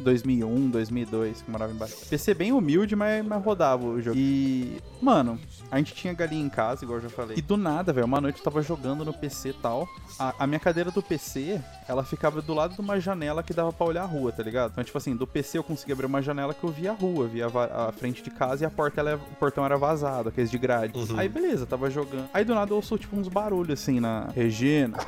[0.00, 2.04] 2001, 2002, que eu morava em Barretos.
[2.10, 4.18] PC bem humilde, mas, mas rodava o jogo.
[4.18, 7.38] E, mano, a gente tinha galinha em casa, igual eu já falei.
[7.38, 9.88] E do nada, velho, uma noite eu tava jogando no PC e tal.
[10.18, 13.72] A, a minha cadeira do PC, ela ficava do lado de uma janela que dava
[13.72, 14.72] pra olhar a rua, tá ligado?
[14.72, 17.26] Então, tipo assim, do PC eu conseguia abrir uma janela que eu via a rua,
[17.26, 20.50] via a, a frente de casa e a porta, ela, o portão era vazado, aqueles
[20.50, 20.98] de grade.
[20.98, 21.18] Uhum.
[21.18, 22.28] Aí, beleza, tava jogando.
[22.34, 24.98] Aí do nada eu ouço, tipo, uns barulhos assim na Regina,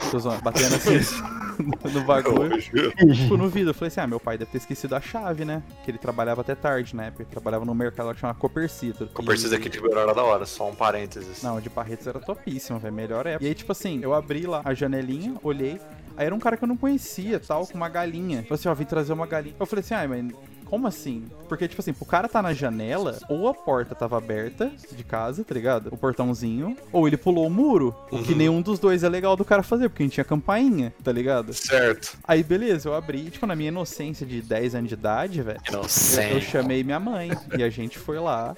[0.42, 1.48] batendo assim
[1.98, 3.70] no bagulho tipo, no vidro.
[3.70, 5.62] Eu falei assim, ah, meu pai deve ter esquecido a chave, né?
[5.84, 7.10] Que ele trabalhava até tarde, né?
[7.10, 9.06] Porque ele trabalhava no mercado que chama Copercito.
[9.08, 11.42] Copercisa aqui de era da hora, só um parênteses.
[11.42, 12.94] Não, de Barretos era topíssima, velho.
[12.94, 13.44] Melhor época.
[13.44, 15.80] E aí, tipo assim, eu abri lá a janelinha, olhei.
[16.16, 18.42] Aí era um cara que eu não conhecia, tal, com uma galinha.
[18.42, 19.54] Falei assim, ó, vim trazer uma galinha.
[19.58, 20.32] Eu falei assim, ai, mas
[20.68, 21.24] como assim?
[21.48, 25.42] Porque, tipo assim, o cara tá na janela, ou a porta tava aberta de casa,
[25.44, 25.88] tá ligado?
[25.90, 27.94] O portãozinho, ou ele pulou o muro.
[28.10, 28.38] O que Uhum.
[28.38, 31.52] nenhum dos dois é legal do cara fazer, porque a gente tinha campainha, tá ligado?
[31.54, 32.18] Certo.
[32.24, 35.60] Aí, beleza, eu abri, tipo, na minha inocência de 10 anos de idade, velho.
[35.72, 35.80] Eu,
[36.36, 38.54] eu chamei minha mãe e a gente foi lá.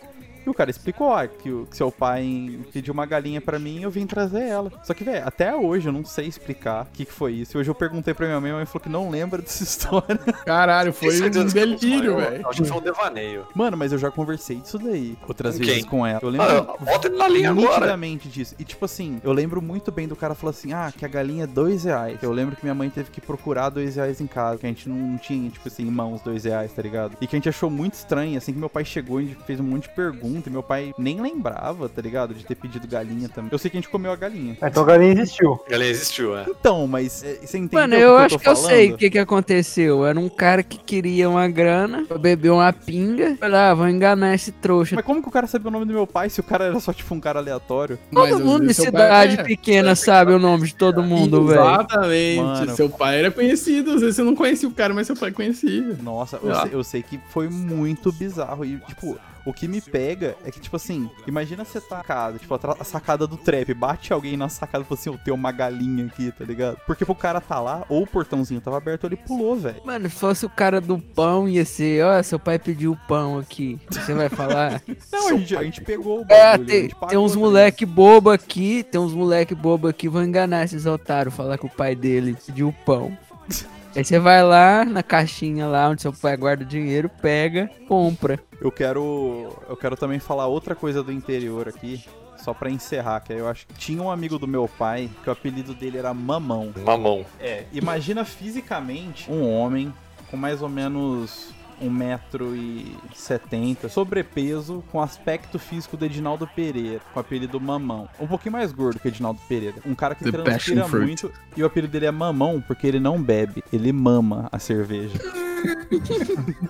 [0.47, 3.79] E o cara explicou ah, que, o, que seu pai pediu uma galinha pra mim
[3.79, 4.73] e eu vim trazer ela.
[4.83, 7.57] Só que, velho, até hoje eu não sei explicar o que, que foi isso.
[7.57, 10.19] E hoje eu perguntei pra minha mãe, minha mãe falou que não lembra dessa história.
[10.45, 12.49] Caralho, foi Tenho um certeza que delírio, um- velho.
[12.49, 13.47] Acho que foi um devaneio.
[13.55, 16.21] Mano, mas eu já conversei disso daí outras Com vezes com ela.
[16.23, 17.69] Eu lembro Ah, bota ele na linha agora.
[17.69, 18.55] nitidamente disso.
[18.59, 21.45] E tipo assim, eu lembro muito bem do cara falar assim: ah, que a galinha
[21.45, 22.19] é dois reais.
[22.23, 24.89] Eu lembro que minha mãe teve que procurar dois reais em casa, que a gente
[24.89, 27.17] não tinha, tipo assim, em mãos dois reais, tá ligado?
[27.21, 29.61] E que a gente achou muito estranho, assim que meu pai chegou, a gente fez
[29.61, 30.30] um monte de pergunta.
[30.31, 32.35] Pergunta e meu pai nem lembrava, tá ligado?
[32.35, 33.51] De ter pedido galinha também.
[33.53, 34.57] Eu sei que a gente comeu a galinha.
[34.61, 35.61] Ah, Então a galinha existiu.
[35.69, 36.47] Ela existiu, é.
[36.49, 38.97] Então, mas é, você entendeu Mano, eu que acho eu que tô eu sei o
[38.97, 40.07] que que aconteceu.
[40.07, 43.37] Era um cara que queria uma grana pra beber uma pinga.
[43.39, 44.97] Falei, ah, vou enganar esse trouxa.
[44.97, 46.81] Mas como que o cara sabia o nome do meu pai se o cara era
[46.81, 47.99] só tipo um cara aleatório?
[48.11, 49.43] Mas, Todo às mundo em seu pai- cidade é.
[49.43, 51.61] pequena sabe o nome de todo mundo, velho.
[51.61, 52.41] Exatamente.
[52.41, 52.77] Mano.
[52.77, 53.93] Seu pai era conhecido.
[53.93, 55.97] Às vezes você não conhecia o cara, mas seu pai conhecia.
[56.03, 58.65] Nossa, eu, sei, eu sei que foi muito bizarro.
[58.65, 62.55] E, tipo, o que me pega é que, tipo assim, imagina você tá sacada, tipo,
[62.55, 66.07] a sacada do trap, bate alguém na sacada e fala assim, eu tenho uma galinha
[66.07, 66.79] aqui, tá ligado?
[66.87, 69.81] Porque pro cara tá lá, ou o portãozinho tava aberto, ele pulou, velho.
[69.85, 73.79] Mano, se fosse o cara do pão, ia ser, ó, seu pai pediu pão aqui.
[73.91, 74.83] Você vai falar?
[75.13, 77.87] Não, a gente, a gente pegou o É, bagulho, a tem, pagou, tem uns moleque
[77.87, 81.95] bobo aqui, tem uns moleque bobo aqui, vão enganar esses otários, falar que o pai
[81.95, 83.17] dele pediu pão.
[83.95, 88.39] Aí você vai lá na caixinha lá onde seu pai guarda o dinheiro, pega, compra.
[88.61, 89.57] Eu quero.
[89.69, 92.05] Eu quero também falar outra coisa do interior aqui.
[92.37, 95.29] Só pra encerrar, que aí eu acho que tinha um amigo do meu pai que
[95.29, 96.73] o apelido dele era Mamão.
[96.87, 97.27] Mamão.
[97.39, 99.93] É, imagina fisicamente um homem
[100.31, 107.61] com mais ou menos 1,70m, sobrepeso, com aspecto físico do Edinaldo Pereira, com o apelido
[107.61, 108.09] Mamão.
[108.19, 109.77] Um pouquinho mais gordo que o Edinaldo Pereira.
[109.87, 111.07] Um cara que The transpira fruit.
[111.07, 115.19] muito e o apelido dele é Mamão porque ele não bebe, ele mama a cerveja.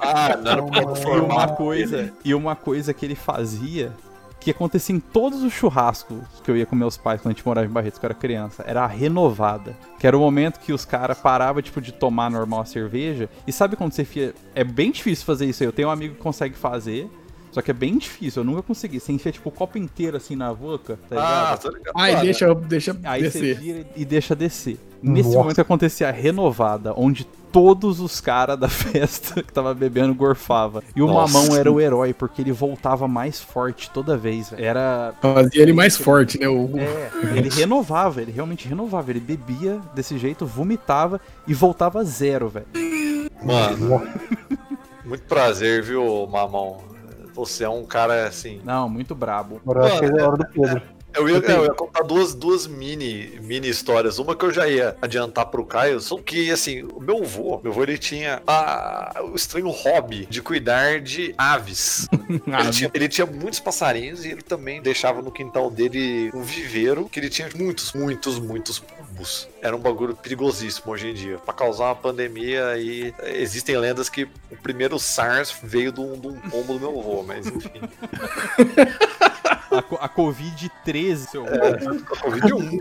[0.00, 3.92] Ah, não era pra E uma coisa, e uma coisa que ele fazia
[4.40, 7.46] que acontecia em todos os churrascos que eu ia com meus pais quando a gente
[7.46, 9.76] morava em Barretos, que eu era criança, era a renovada.
[9.98, 13.28] Que era o momento que os caras paravam, tipo, de tomar normal a cerveja.
[13.46, 14.34] E sabe quando você enfia...
[14.54, 15.68] É bem difícil fazer isso aí.
[15.68, 17.08] Eu tenho um amigo que consegue fazer,
[17.52, 18.40] só que é bem difícil.
[18.40, 18.98] Eu nunca consegui.
[18.98, 21.60] Você enfia, tipo, o copo inteiro, assim, na boca, tá Ah, ligado?
[21.60, 21.94] tô ligado.
[21.96, 23.58] Ai, Mano, deixa, deixa Aí você descer.
[23.60, 24.78] vira e deixa descer.
[25.02, 25.38] Nesse Nossa.
[25.38, 30.82] momento acontecia a renovada, onde todos os caras da festa que tava bebendo gorfava.
[30.94, 31.32] E o Nossa.
[31.32, 34.50] Mamão era o herói, porque ele voltava mais forte toda vez.
[34.50, 34.64] velho.
[34.64, 35.14] Era.
[35.20, 36.48] Fazia ele mais forte, né?
[36.48, 36.70] O...
[36.78, 39.10] É, ele renovava, ele realmente renovava.
[39.10, 42.66] Ele bebia desse jeito, vomitava e voltava zero, velho.
[43.42, 44.02] Mano,
[45.04, 46.78] muito prazer, viu, Mamão?
[47.34, 48.60] Você é um cara assim.
[48.64, 49.60] Não, muito brabo.
[49.62, 50.82] Agora eu acho que é a hora do Pedro.
[51.14, 54.18] Eu ia, eu ia contar duas, duas mini, mini histórias.
[54.18, 57.72] Uma que eu já ia adiantar pro Caio, só que, assim, o meu avô, meu
[57.72, 62.08] avô, ele tinha a- o estranho hobby de cuidar de aves.
[62.30, 67.08] Ele tinha, ele tinha muitos passarinhos e ele também deixava no quintal dele um viveiro
[67.08, 69.48] que ele tinha muitos, muitos, muitos pombos.
[69.60, 71.38] Era um bagulho perigosíssimo hoje em dia.
[71.38, 76.28] Pra causar uma pandemia aí, existem lendas que o primeiro SARS veio de um, de
[76.28, 77.70] um pombo do meu avô, mas enfim.
[79.70, 81.44] A, a Covid-13, seu.
[81.44, 82.78] Covid-1.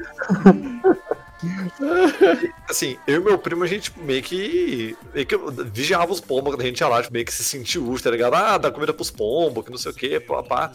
[2.69, 5.37] assim, eu e meu primo, a gente meio que, meio que
[5.71, 8.33] vigiava os pombos quando a gente ia lá, meio que se sentia útil, tá ligado?
[8.35, 10.71] Ah, dá comida pros pombos, que não sei o que, pá, pá.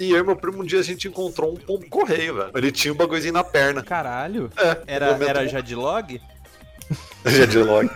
[0.00, 2.50] E eu e meu primo, um dia a gente encontrou um pombo correio, velho.
[2.54, 3.82] Ele tinha um bagulhozinho na perna.
[3.82, 4.50] Caralho.
[4.56, 6.20] É, Era, momento- era Jadlog?
[7.24, 7.88] Já de log.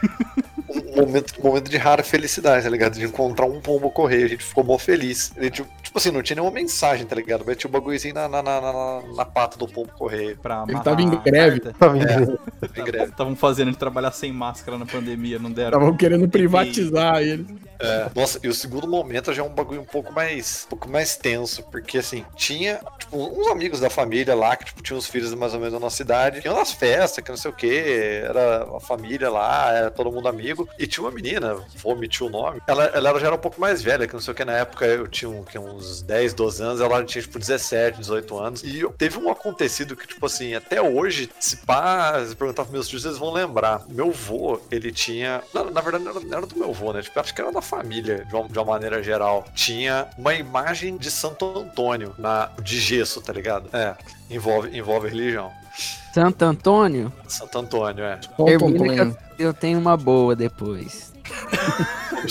[0.70, 2.94] Um momento, um momento de rara felicidade, tá ligado?
[2.94, 5.32] De encontrar um pombo correio, a gente ficou mó feliz.
[5.36, 7.44] Ele, tipo, tipo assim, não tinha nenhuma mensagem, tá ligado?
[7.46, 10.36] Mas tinha um bagulhozinho na, na, na, na, na pata do pombo correio.
[10.38, 11.60] Pra Ele tava em a greve.
[11.60, 12.40] vendo?
[12.76, 13.10] Em greve.
[13.10, 15.78] Estavam fazendo ele trabalhar sem máscara na pandemia, não deram.
[15.78, 17.46] Estavam querendo privatizar ele.
[17.80, 20.90] É, nossa, e o segundo momento já é um bagulho um pouco mais, um pouco
[20.90, 25.06] mais tenso, porque assim, tinha tipo, uns amigos da família lá que tipo, tinham os
[25.06, 28.22] filhos mais ou menos da nossa idade, iam nas festas, que não sei o que,
[28.24, 32.30] era a família lá, era todo mundo amigo, e tinha uma menina, vou omitir o
[32.30, 34.56] nome, ela, ela já era um pouco mais velha, que não sei o que, na
[34.56, 38.62] época eu tinha um, que, uns 10, 12 anos, ela tinha tipo 17, 18 anos,
[38.62, 42.88] e teve um acontecido que, tipo assim, até hoje, se pá, se perguntar pros meus
[42.88, 43.82] tios, eles vão lembrar.
[43.88, 45.42] Meu vô, ele tinha.
[45.54, 47.02] Na, na verdade, não era, não era do meu vô, né?
[47.02, 49.44] Tipo, acho que era da família, de uma, de uma maneira geral.
[49.54, 53.68] Tinha uma imagem de Santo Antônio na, de gesso, tá ligado?
[53.72, 53.96] É.
[54.30, 55.50] Envolve, envolve religião.
[56.12, 58.18] Santo Antônio, Santo Antônio, é.
[59.38, 61.12] eu tenho uma boa depois.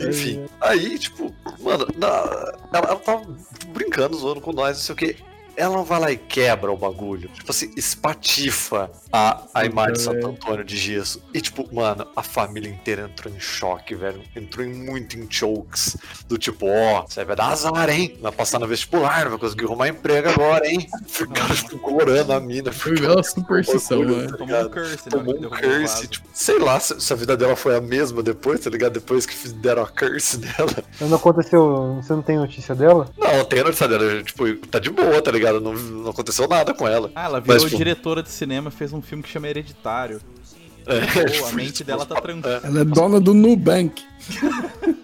[0.00, 0.46] Enfim.
[0.60, 3.26] Aí, tipo, mano, na- ela, ela tava
[3.68, 5.16] brincando, zoando com nós, não sei o que.
[5.58, 7.28] Ela vai lá e quebra o bagulho.
[7.30, 11.20] Tipo assim, espatifa a, a imagem de Santo Antônio de gesso.
[11.34, 14.22] E, tipo, mano, a família inteira entrou em choque, velho.
[14.36, 15.96] Entrou em muito em chokes.
[16.28, 18.16] Do tipo, ó, você vai dar azar, hein?
[18.20, 20.88] Vai passar no vestibular, não vai conseguir arrumar emprego agora, hein?
[21.08, 22.70] Ficaram, tipo, orando a mina.
[22.70, 24.28] Foi uma superstição, Bagulho, né?
[24.28, 25.10] tá Tomou um curse, né?
[25.10, 28.60] Tomou um curse, tipo, sei lá se, se a vida dela foi a mesma depois,
[28.60, 28.92] tá ligado?
[28.92, 30.84] Depois que deram a curse dela.
[31.00, 31.96] Não aconteceu.
[32.00, 33.10] Você não tem notícia dela?
[33.18, 35.47] Não, tem a notícia dela, tipo, tá de boa, tá ligado?
[35.60, 37.10] Não, não aconteceu nada com ela.
[37.14, 40.20] Ah, ela virou Mas, tipo- diretora de cinema, fez um filme que chama Hereditário.
[40.86, 42.60] É, Pô, a mente dela tá tranquila.
[42.64, 44.02] Ela é dona do Nubank.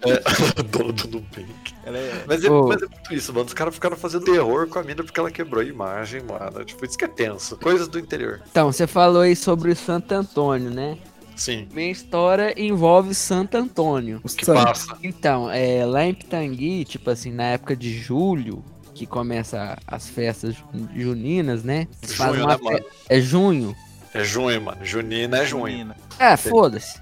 [0.01, 1.73] É, dono do Nubank.
[1.85, 2.23] Ela é...
[2.27, 2.67] Mas é, Ô.
[2.67, 3.45] mas é muito isso, mano.
[3.45, 6.63] Os caras ficaram fazendo terror com a mina porque ela quebrou a imagem, mano.
[6.65, 7.57] Tipo, isso que é tenso.
[7.57, 8.41] Coisas do interior.
[8.49, 10.97] Então, você falou aí sobre o Santo Antônio, né?
[11.35, 11.67] Sim.
[11.73, 14.21] Minha história envolve Santo Antônio.
[14.23, 14.97] Os Que passa.
[15.03, 18.63] Então, é, lá em Pitangui, tipo assim, na época de julho,
[18.95, 20.63] que começa as festas ju-
[20.95, 21.87] juninas, né?
[22.01, 22.77] Junho, uma né, mano?
[22.77, 23.75] fe- É junho?
[24.13, 24.77] É junho, mano.
[24.83, 25.93] Junina é junho.
[26.17, 26.97] É, foda-se.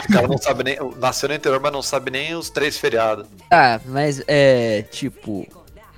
[0.00, 0.90] Os caras não sabem nem.
[0.98, 3.26] Nasceu no interior, mas não sabe nem os três feriados.
[3.50, 5.46] Tá, mas é, tipo,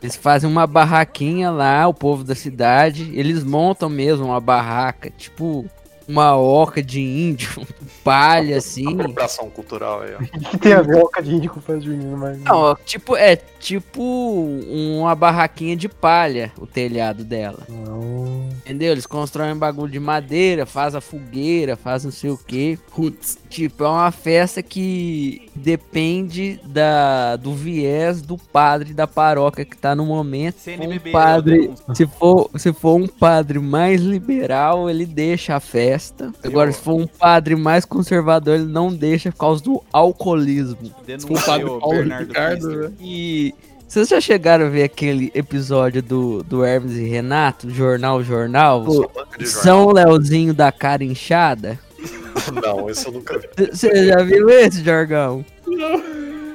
[0.03, 5.65] eles fazem uma barraquinha lá, o povo da cidade, eles montam mesmo uma barraca, tipo,
[6.07, 7.67] uma oca de índio,
[8.05, 8.93] palha, assim.
[8.93, 10.23] Apropriação cultural aí, ó.
[10.23, 12.39] O que, que tem a ver Oca de índio com festa junina, mas.
[12.41, 17.67] Não, ó, tipo, é tipo uma barraquinha de palha, o telhado dela.
[17.69, 18.49] Não.
[18.59, 18.93] Entendeu?
[18.93, 22.79] Eles constroem um bagulho de madeira, faz a fogueira, faz não sei o que.
[22.91, 23.39] Roots.
[23.55, 29.95] Tipo, é uma festa que depende da, do viés do padre da paróquia que tá
[29.95, 30.57] no momento.
[30.59, 35.07] Se for um CNBB, padre, eu se for, se for um padre mais liberal, ele
[35.07, 36.33] deixa a festa.
[36.43, 40.77] Agora, se for um padre mais conservador, ele não deixa por causa do alcoolismo.
[40.83, 42.93] O padre Denunciou Paulo Bernardo Ricardo, né?
[43.01, 43.55] E
[43.87, 48.85] vocês já chegaram a ver aquele episódio do, do Hermes e Renato, Jornal Jornal?
[48.85, 49.13] Jornal.
[49.45, 51.79] São Leozinho da cara inchada?
[52.63, 53.49] Não, esse eu nunca vi.
[53.73, 55.45] Você já viu esse, Jorgão?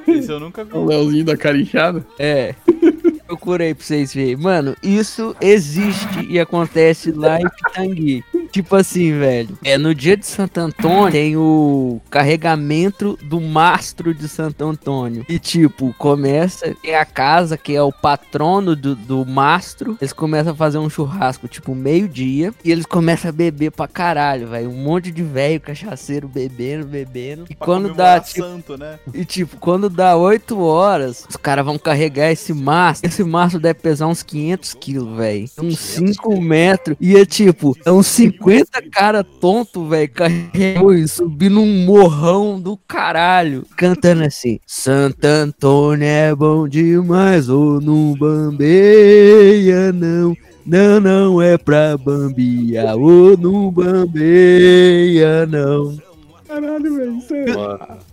[0.08, 0.74] Esse eu nunca vi.
[0.74, 2.06] O Leozinho da cara inchada.
[2.18, 2.56] É.
[3.28, 4.36] Procurei pra vocês verem.
[4.36, 8.24] Mano, isso existe e acontece lá em Pitangui.
[8.52, 9.58] Tipo assim, velho.
[9.64, 15.26] É no dia de Santo Antônio tem o carregamento do mastro de Santo Antônio.
[15.30, 16.76] E tipo, começa.
[16.82, 19.98] Tem a casa que é o patrono do, do mastro.
[20.02, 22.54] Eles começam a fazer um churrasco, tipo, meio-dia.
[22.64, 24.70] E eles começam a beber pra caralho, velho.
[24.70, 27.46] Um monte de velho cachaceiro bebendo, bebendo.
[27.50, 28.42] E Pra quando dá, tipo.
[28.46, 29.00] santo, né?
[29.14, 33.08] E tipo, quando dá 8 horas, os caras vão carregar esse mastro.
[33.08, 35.50] Esse mastro deve pesar uns 500 quilos, velho.
[35.62, 36.98] Uns 5 metros.
[37.00, 38.08] E é tipo, é uns
[38.40, 43.66] 50 cara tonto, velho, carregando e subindo um morrão do caralho.
[43.76, 50.36] Cantando assim: Santo Antônio é bom demais, ou não bambeia, não.
[50.66, 56.09] Não, não é pra bambear, ou não bambeia, não.
[56.50, 57.18] Caralho, velho.
[57.20, 57.46] Isso é.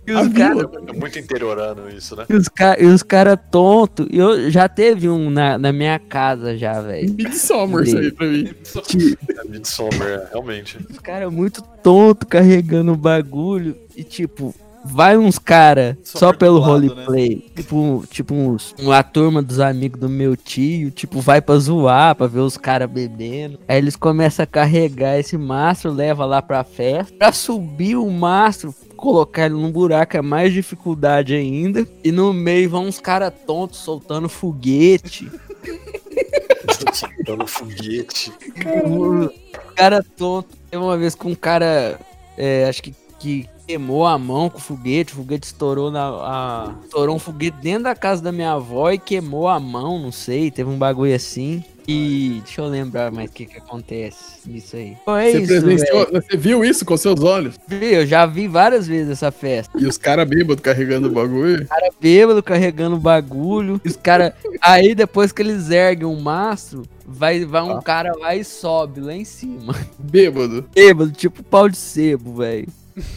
[0.05, 2.25] E os caras é muito interiorano isso, né?
[2.29, 4.07] E os, ca os cara tonto.
[4.11, 7.11] E eu já teve um na, na minha casa já, velho.
[7.15, 8.53] Midsommar isso aí pra mim.
[9.35, 10.77] É Midsommar, é, realmente.
[10.87, 13.75] Os caras muito tonto carregando o bagulho.
[13.95, 14.53] E tipo,
[14.91, 16.65] vai uns cara Só só, pelo né?
[16.65, 17.45] roleplay.
[17.55, 20.91] Tipo, tipo uns, uma turma dos amigos do meu tio.
[20.91, 23.59] Tipo, vai pra zoar, pra ver os caras bebendo.
[23.67, 27.13] Aí eles começam a carregar esse mastro, leva lá pra festa.
[27.17, 28.73] Pra subir o mastro.
[28.95, 31.87] Colocar ele num buraco é mais dificuldade ainda.
[32.03, 35.29] E no meio vão uns caras tontos soltando foguete.
[36.93, 38.33] Soltando foguete.
[38.85, 39.29] Um
[39.75, 40.57] cara tonto.
[40.69, 41.99] Teve uma vez com um cara,
[42.37, 46.05] é, acho que, que queimou a mão com o foguete, o foguete estourou na.
[46.07, 50.11] a- estourou um foguete dentro da casa da minha avó e queimou a mão, não
[50.11, 51.63] sei, teve um bagulho assim.
[51.89, 54.97] E deixa eu lembrar mais o que que acontece nisso aí.
[55.05, 55.37] Pô, é Você,
[55.73, 57.55] isso, você viu isso com seus olhos?
[57.69, 59.71] Eu já vi várias vezes essa festa.
[59.79, 61.65] E os caras bêbados carregando o bagulho.
[61.65, 63.79] cara bêbado carregando bagulho.
[63.85, 64.33] E os caras.
[64.61, 67.81] Aí depois que eles erguem o mastro, vai, vai um Ah.
[67.81, 69.73] cara lá e sobe lá em cima.
[69.97, 70.65] Bêbado.
[70.75, 72.67] Bêbado, tipo pau de sebo, velho.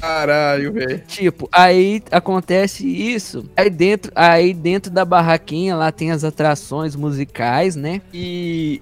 [0.01, 1.03] Caralho, velho.
[1.07, 3.45] Tipo, aí acontece isso.
[3.57, 8.01] Aí dentro, aí dentro da barraquinha lá tem as atrações musicais, né?
[8.13, 8.81] E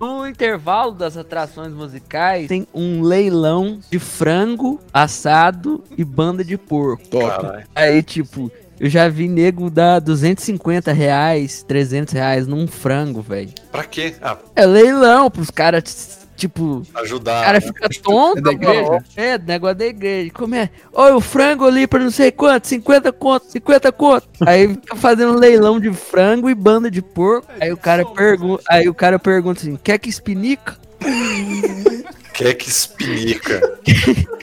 [0.00, 7.06] no intervalo das atrações musicais tem um leilão de frango assado e banda de porco.
[7.08, 7.64] Top.
[7.74, 13.50] Aí, tipo, eu já vi nego dar 250 reais, 300 reais num frango, velho.
[13.72, 14.14] Pra quê?
[14.20, 17.40] Ah, É leilão pros caras, tipo, ajudar.
[17.40, 17.60] o cara né?
[17.60, 18.38] fica tonto.
[18.38, 19.04] É da igreja?
[19.16, 20.30] É, negócio da igreja.
[20.32, 20.70] Como é?
[20.92, 24.28] Olha o frango ali pra não sei quanto, 50 conto, 50 conto.
[24.46, 27.48] Aí fica fazendo leilão de frango e banda de porco.
[27.60, 30.76] Aí o cara pergunta, aí o cara pergunta assim: "Quer que espinica?"
[32.32, 33.78] Quer que espinica.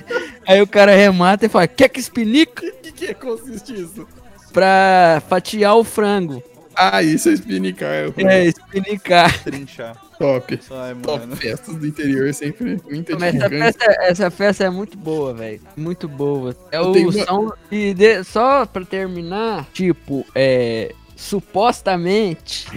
[0.47, 4.08] Aí o cara remata e fala: "Quer que espinica?" O que, que consiste isso?
[4.51, 6.43] Pra fatiar o frango.
[6.75, 7.89] Ah, isso é espinicar.
[8.17, 9.43] É, espinicar.
[9.43, 9.95] Trinchar.
[10.19, 10.60] Top.
[10.71, 11.36] Ai, Top.
[11.36, 15.62] Festas do interior sempre muito Mas essa festa, essa festa é muito boa, velho.
[15.76, 16.56] Muito boa.
[16.71, 17.52] É Eu o uma- som.
[17.71, 20.93] E de- só pra terminar, tipo, é.
[21.15, 22.67] Supostamente,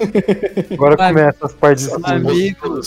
[0.72, 2.10] Agora começa as partes escuras.
[2.10, 2.80] Amigo.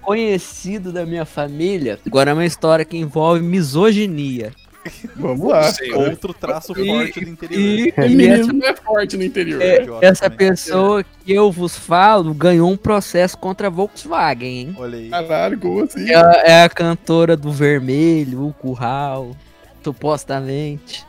[0.00, 1.98] Conhecido da minha família.
[2.06, 4.52] Agora é uma história que envolve misoginia.
[5.16, 5.72] Vamos lá.
[5.72, 7.60] Sim, Outro traço E- forte do interior.
[7.60, 9.62] E, e essa, é forte no interior.
[9.62, 10.48] é, essa também.
[10.48, 14.76] pessoa que eu vos falo ganhou um processo contra a Volkswagen, hein?
[14.78, 15.08] Olha aí.
[15.10, 16.10] Caralho, como assim?
[16.10, 19.36] Ela é a cantora do Vermelho, o Curral,
[19.82, 21.04] supostamente.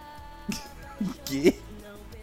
[1.26, 1.56] Que?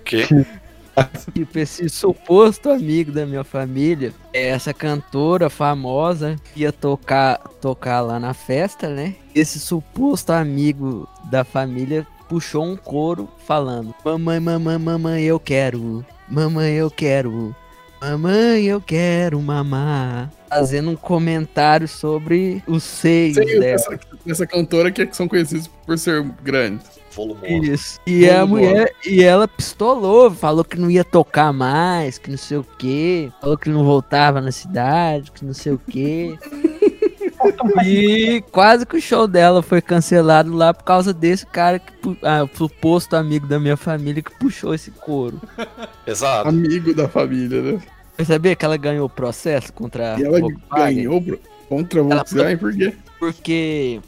[0.05, 0.27] Que?
[1.35, 8.35] Tipo, esse suposto amigo da minha família, essa cantora famosa, ia tocar, tocar lá na
[8.35, 9.15] festa, né?
[9.35, 16.05] Esse suposto amigo da família puxou um coro falando: Mamãe, mamãe, mamãe, eu quero.
[16.29, 17.55] Mamãe, eu quero.
[18.01, 20.31] Mamãe, eu quero mamar.
[20.49, 23.65] Fazendo um comentário sobre os seios Sei, dela.
[23.65, 26.87] essa, essa cantora que são conhecidos por ser grandes.
[27.15, 27.47] Volumoso.
[27.47, 28.01] Isso.
[28.07, 32.37] E a Vamos mulher, e ela pistolou, falou que não ia tocar mais, que não
[32.39, 36.37] sei o quê, falou que não voltava na cidade, que não sei o quê.
[37.85, 41.93] e quase que o show dela foi cancelado lá por causa desse cara que
[42.23, 45.41] ah, suposto amigo da minha família que puxou esse couro.
[46.07, 46.49] Exato.
[46.49, 47.83] Amigo da família, né?
[48.17, 50.95] Você sabia que ela ganhou o processo contra E ela a Volkswagen?
[50.97, 51.23] ganhou
[51.69, 52.93] contra a Ela- Volkswagen por quê?
[53.19, 54.01] Porque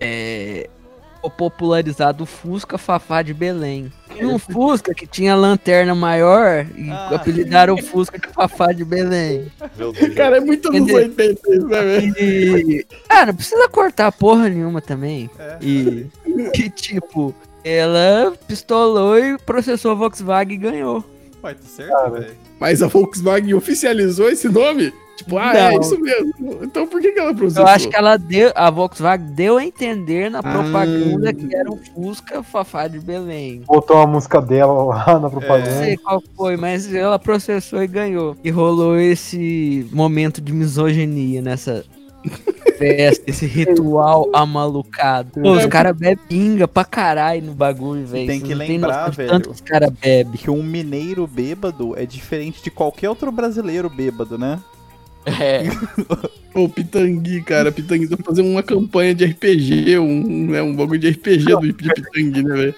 [0.00, 0.68] é,
[1.30, 3.92] popularizado o Fusca Fafá de Belém.
[4.16, 7.10] E um Fusca que tinha lanterna maior e Ah.
[7.14, 9.46] apelidaram o Fusca de Fafá de Belém.
[9.76, 10.14] Meu Deus.
[10.14, 10.96] Cara, é muito anos Entendeu?
[11.02, 12.14] 80 isso, né, velho?
[12.18, 12.86] E.
[13.08, 15.28] Ah, não precisa cortar porra nenhuma também.
[15.38, 15.58] É.
[15.60, 16.06] E.
[16.54, 17.34] Que tipo.
[17.64, 21.02] Ela pistolou e processou a Volkswagen e ganhou.
[21.40, 22.34] Vai, tá certo, velho.
[22.60, 24.92] Mas a Volkswagen oficializou esse nome?
[25.24, 25.60] Tipo, ah, Não.
[25.60, 26.32] é isso mesmo.
[26.62, 27.62] Então por que, que ela processou?
[27.64, 28.52] Eu acho que ela deu.
[28.54, 31.32] A Volkswagen deu a entender na propaganda Ah.
[31.32, 33.62] que era um Fusca Fafá de Belém.
[33.66, 35.70] Botou a música dela lá na Não propaganda.
[35.78, 38.36] sei qual foi, mas ela processou e ganhou.
[38.44, 41.84] E rolou esse momento de misoginia nessa
[42.78, 45.40] festa, esse ritual amalucado.
[45.40, 48.26] Pô, os caras bebem pinga pra caralho no bagulho, velho.
[48.26, 49.30] tem que não lembrar, de velho.
[49.30, 50.32] Tanto que os caras bebem.
[50.34, 54.58] Que um mineiro bêbado é diferente de qualquer outro brasileiro bêbado, né?
[55.26, 55.64] É.
[56.52, 57.72] Pô, Pitangui, cara.
[57.72, 61.72] Pitangui tá fazendo uma campanha de RPG, um, né, um bagulho de RPG do de
[61.72, 62.74] Pitangui, né, velho?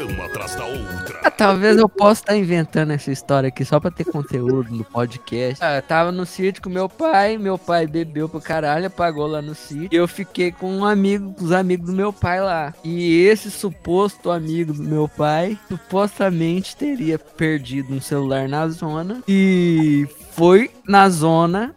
[0.00, 1.20] Emoção atrás da outra.
[1.24, 5.62] Ah, talvez eu possa estar inventando essa história aqui só pra ter conteúdo no podcast.
[5.62, 9.54] Ah, tava no sítio com meu pai, meu pai bebeu pra caralho, apagou lá no
[9.54, 9.88] sítio.
[9.92, 12.74] E eu fiquei com um amigo, com os amigos do meu pai lá.
[12.84, 19.22] E esse suposto amigo do meu pai, supostamente teria perdido um celular na zona.
[19.26, 21.74] E foi na zona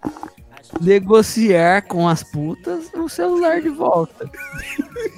[0.82, 4.30] negociar com as putas o celular de volta.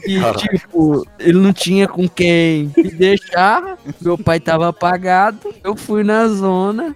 [0.06, 3.78] E, tipo, ele não tinha com quem me deixar.
[4.02, 5.54] Meu pai tava apagado.
[5.64, 6.96] Eu fui na zona.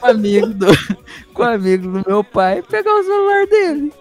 [0.00, 0.66] Com o amigo do,
[1.34, 3.92] com o amigo do meu pai pegar o celular dele.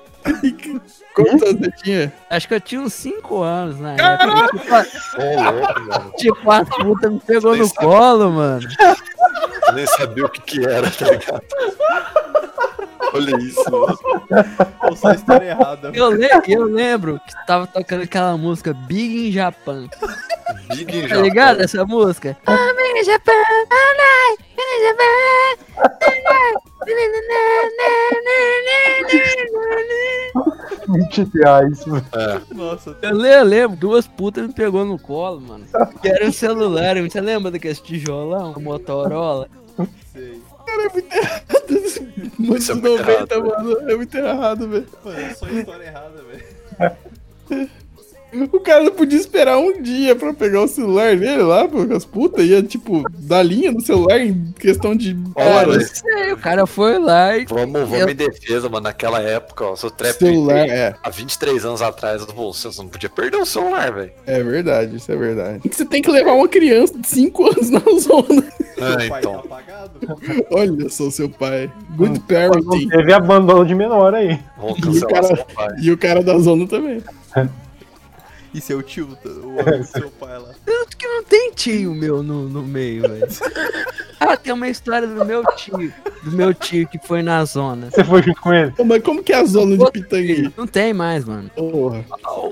[1.16, 2.14] Quantos anos você tinha?
[2.30, 4.48] Acho que eu tinha uns 5 anos na época.
[4.52, 4.86] Tipo, a-
[5.18, 6.12] Ô, louco, mano.
[6.18, 8.68] Tipo, a puta me pegou no colo, mano.
[9.68, 11.44] Eu nem sabia o que que era, tá ligado?
[13.14, 13.98] Olha isso, mano.
[14.84, 15.92] Ou só a história errada.
[15.94, 19.88] Eu, le eu lembro que tava tocando aquela música Big in Japan.
[20.70, 21.24] Big em Tá Japão.
[21.24, 22.38] ligado essa música?
[22.46, 23.32] Big in Japan,
[23.72, 25.04] alright, Big in Japan,
[26.02, 26.60] alright.
[30.88, 31.86] 20 reais.
[31.86, 32.06] mano.
[32.14, 35.66] É, Nossa, Eu le- eu lembro, duas putas me pegou no colo, mano.
[36.02, 39.48] Que era um celular, você lembra daquele tijolão, Motorola?
[40.14, 40.42] sei.
[42.38, 43.92] Muito Isso é muito 90, errado, mano.
[43.92, 44.88] É muito errado, velho.
[45.04, 47.70] Mano, é só história errada, velho.
[48.52, 51.94] O cara não podia esperar um dia pra pegar o celular dele lá, pô, com
[51.96, 52.46] as putas.
[52.46, 56.02] Ia, tipo, dar linha no celular em questão de horas.
[56.04, 57.46] Sei, o cara foi lá e.
[57.46, 58.84] Vamos, vamos Eu- em defesa, mano.
[58.84, 60.96] Naquela época, ó, seu trap Celular, é.
[61.04, 64.12] há 23 anos atrás, pô, você não podia perder o celular, velho.
[64.26, 65.62] É verdade, isso é verdade.
[65.70, 68.42] Você tem que levar uma criança de 5 anos na zona.
[68.78, 69.34] Seu pai então.
[69.34, 69.92] tá apagado?
[70.52, 71.70] Olha só seu pai.
[71.98, 72.88] Good Não parenting.
[72.90, 74.40] teve abandono de menor aí.
[74.58, 75.76] Vamos E o cara- seu pai.
[75.82, 77.02] E o cara da zona também.
[78.54, 80.54] E seu tio, o seu pai lá.
[80.66, 83.28] Tanto que não tem tio meu no, no meio, velho.
[84.20, 85.94] Ah, tem uma história do meu tio.
[86.24, 87.90] Do meu tio que foi na zona.
[87.90, 88.72] Você foi junto com ele?
[88.72, 90.54] Pô, mas como que é a zona de Pitangui?
[90.58, 91.50] Não tem mais, mano.
[91.56, 92.04] Porra.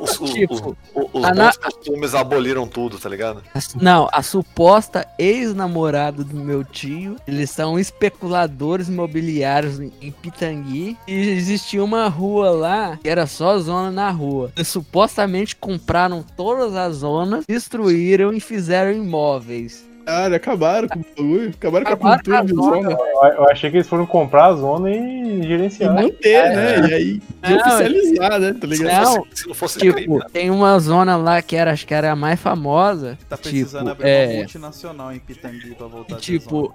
[0.01, 3.41] Os, Tipo, os- os na- costumes aboliram tudo, tá ligado?
[3.82, 10.95] Não, a suposta ex-namorada do meu tio, eles são especuladores imobiliários em em Pitangui.
[11.07, 14.51] E existia uma rua lá que era só zona na rua.
[14.55, 19.86] Eles supostamente compraram todas as zonas, destruíram e fizeram imóveis.
[20.08, 21.49] Cara, acabaram com o bagulho.
[21.49, 22.95] Acabaram com a Acabaram cultura com a de zona.
[22.95, 23.34] zona.
[23.36, 25.93] Eu, achei que eles foram comprar a zona e E gerenciar.
[25.93, 26.89] manter, né?
[26.89, 28.53] E aí, e Não, oficializar, né?
[28.53, 29.03] Tá Se ligado?
[29.03, 30.26] não se não fosse crime, Tipo, né?
[30.32, 33.18] tem uma zona lá que era, acho que era a mais famosa.
[33.28, 34.26] Tá precisando Tipo, abrir é.
[34.28, 36.74] uma multinacional em Pitangui pra voltar Tipo,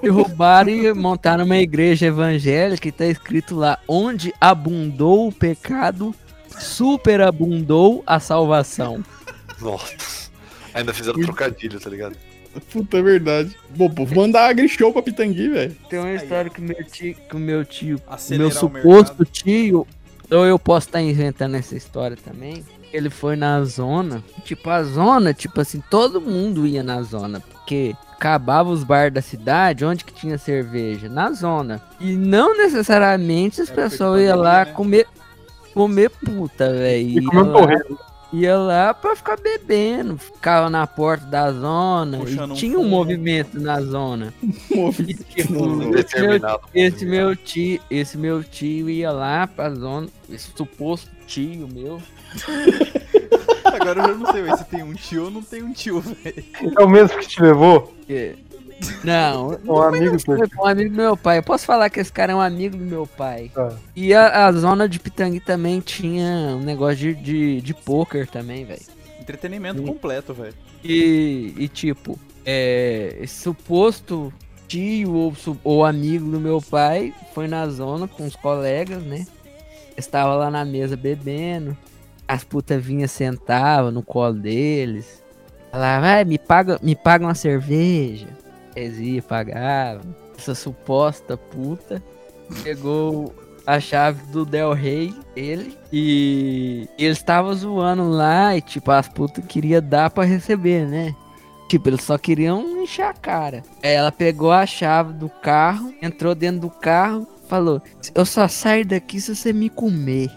[0.00, 6.14] derrubaram e montaram uma igreja evangélica e tá escrito lá: onde abundou o pecado,
[6.56, 9.02] superabundou a salvação.
[9.60, 10.28] Nossa.
[10.72, 12.14] Ainda fizeram trocadilho, tá ligado?
[12.60, 13.56] Puta, é verdade.
[13.70, 15.76] Bom, pô, vou mandar agri-show pra Pitangui, velho.
[15.88, 19.24] Tem uma história que o meu tio, que o meu tio, meu Acelerar o suposto
[19.24, 19.86] tio,
[20.30, 22.64] ou eu posso estar inventando essa história também.
[22.92, 27.94] Ele foi na zona, tipo, a zona, tipo assim, todo mundo ia na zona, porque
[28.12, 31.08] acabava os bar da cidade, onde que tinha cerveja?
[31.08, 31.80] Na zona.
[32.00, 34.72] E não necessariamente as de pessoas iam lá né?
[34.72, 35.06] comer,
[35.72, 37.22] comer puta, velho.
[38.30, 42.90] Ia lá pra ficar bebendo, ficava na porta da zona, Puxando e tinha um fumo.
[42.96, 44.34] movimento na zona.
[45.00, 46.60] E, tipo, esse meu Determinado.
[46.74, 52.02] esse meu tio, esse meu tio ia lá pra zona, esse suposto tio meu.
[53.64, 56.00] Agora eu já não sei véi, se tem um tio ou não tem um tio,
[56.00, 56.44] velho.
[56.78, 57.94] É o mesmo que te levou?
[58.06, 58.36] que-
[59.02, 60.58] Não, Um amigo foi teu.
[60.60, 61.38] um amigo do meu pai.
[61.38, 63.50] Eu posso falar que esse cara é um amigo do meu pai.
[63.54, 63.72] Tá.
[63.94, 68.64] E a, a zona de Pitangui também tinha um negócio de, de, de poker também,
[68.64, 68.80] velho.
[69.20, 70.54] Entretenimento completo, velho.
[70.82, 74.32] E, e tipo, é, esse suposto
[74.68, 79.26] tio ou, ou amigo do meu pai foi na zona com os colegas, né?
[79.96, 81.76] Estava lá na mesa bebendo.
[82.26, 85.22] As putas vinham, sentavam no colo deles.
[85.72, 88.28] Falava, vai, me paga, me paga uma cerveja.
[88.78, 90.14] Eles iam, pagavam.
[90.38, 92.02] Essa suposta puta
[92.62, 93.34] pegou
[93.66, 99.44] a chave do Del Rey, ele, e eles estavam zoando lá e, tipo, as putas
[99.46, 101.14] queriam dar pra receber, né?
[101.68, 103.62] Tipo, eles só queriam encher a cara.
[103.82, 107.82] Aí ela pegou a chave do carro, entrou dentro do carro, falou:
[108.14, 110.30] Eu só saio daqui se você me comer.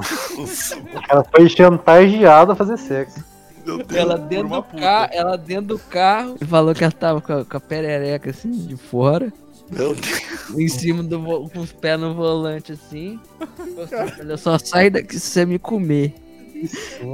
[1.08, 3.24] Ela foi chantageada a fazer sexo.
[3.94, 7.44] Ela dentro, do carro, ela dentro do carro e falou que ela tava com a,
[7.44, 9.32] com a perereca assim de fora,
[9.70, 10.22] Meu Deus.
[10.58, 13.18] em cima do vo- com os pés no volante assim.
[14.28, 16.14] Eu só saio daqui se você me comer.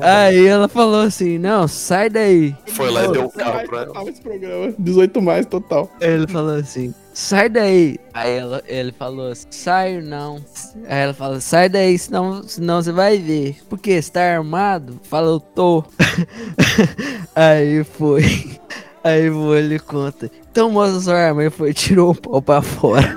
[0.03, 2.55] Aí ela falou assim: Não, sai daí.
[2.66, 3.86] Foi lá e deu o carro pra ela.
[3.86, 4.74] total esse programa.
[4.78, 5.90] 18 mais total.
[6.01, 7.99] Aí ele falou assim: sai daí.
[8.12, 10.37] Aí ela, ele falou assim: saio não.
[10.87, 13.57] Aí ela falou: sai daí, senão, senão você vai ver.
[13.71, 15.01] Porque você tá armado?
[15.05, 15.83] Fala, eu tô.
[17.35, 18.23] Aí foi.
[19.03, 20.31] Aí foi, ele conta.
[20.51, 21.41] Então mostra sua arma.
[21.43, 23.17] Aí foi, tirou o pau pra fora.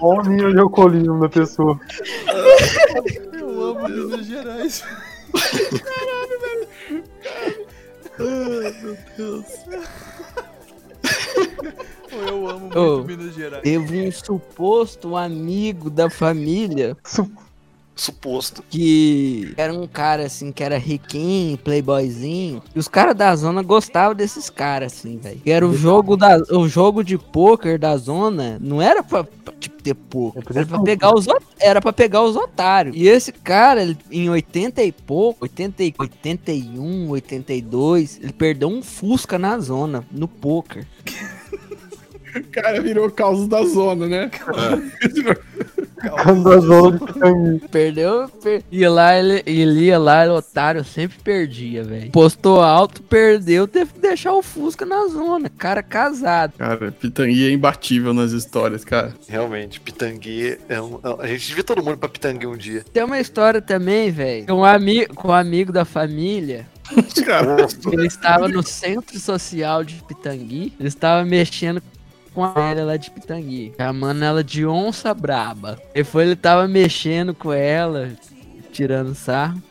[0.00, 1.78] Olha o nível de alcoolismo da pessoa.
[3.32, 4.84] Eu amo Minas Gerais.
[12.10, 13.04] Pô, Eu amo muito Ô.
[13.04, 13.62] Minas Gerais.
[13.62, 17.51] Teve um suposto amigo da família Suposto.
[18.70, 22.62] Que era um cara assim, que era riquinho, playboyzinho.
[22.74, 25.40] E os caras da zona gostavam desses caras, assim, velho.
[25.40, 29.54] Que Era o jogo da o jogo de poker da zona, não era pra, pra,
[29.60, 31.26] tipo ter poker, era pra pegar os
[31.60, 32.96] era para pegar os otários.
[32.96, 38.82] E esse cara, ele, em 80 e pouco, 80, e- 81, 82, ele perdeu um
[38.82, 40.86] Fusca na zona, no poker.
[42.34, 44.30] O cara virou causa da zona, né?
[46.10, 47.68] Quando a zona de Pitangui.
[47.70, 48.62] Perdeu, per...
[48.70, 52.10] ia lá, ele, ele ia lá, ele, otário, sempre perdia, velho.
[52.10, 55.48] Postou alto, perdeu, teve que deixar o Fusca na zona.
[55.48, 56.54] Cara casado.
[56.58, 59.14] Cara, Pitangui é imbatível nas histórias, cara.
[59.28, 60.98] Realmente, Pitangui é um.
[61.18, 62.84] A gente devia todo mundo pra Pitangui um dia.
[62.92, 66.66] Tem uma história também, velho, com um, ami com um amigo da família.
[67.24, 67.56] Cara,
[67.90, 70.72] Ele estava no centro social de Pitangui.
[70.78, 71.82] Ele estava mexendo
[72.34, 75.78] com a velha lá de Pitangui, chamando ela de onça braba.
[75.94, 78.10] E foi, ele tava mexendo com ela,
[78.72, 79.62] tirando sarro.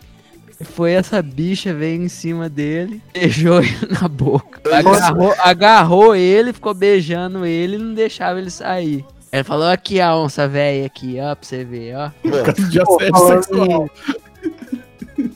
[0.59, 4.61] E foi essa bicha veio em cima dele, beijou ele na boca.
[4.71, 9.03] Agarrou, agarrou ele, ficou beijando ele e não deixava ele sair.
[9.31, 12.11] Ele falou aqui a onça velha aqui, ó, pra você ver, ó.
[12.23, 13.89] Mano, de Pô, falando.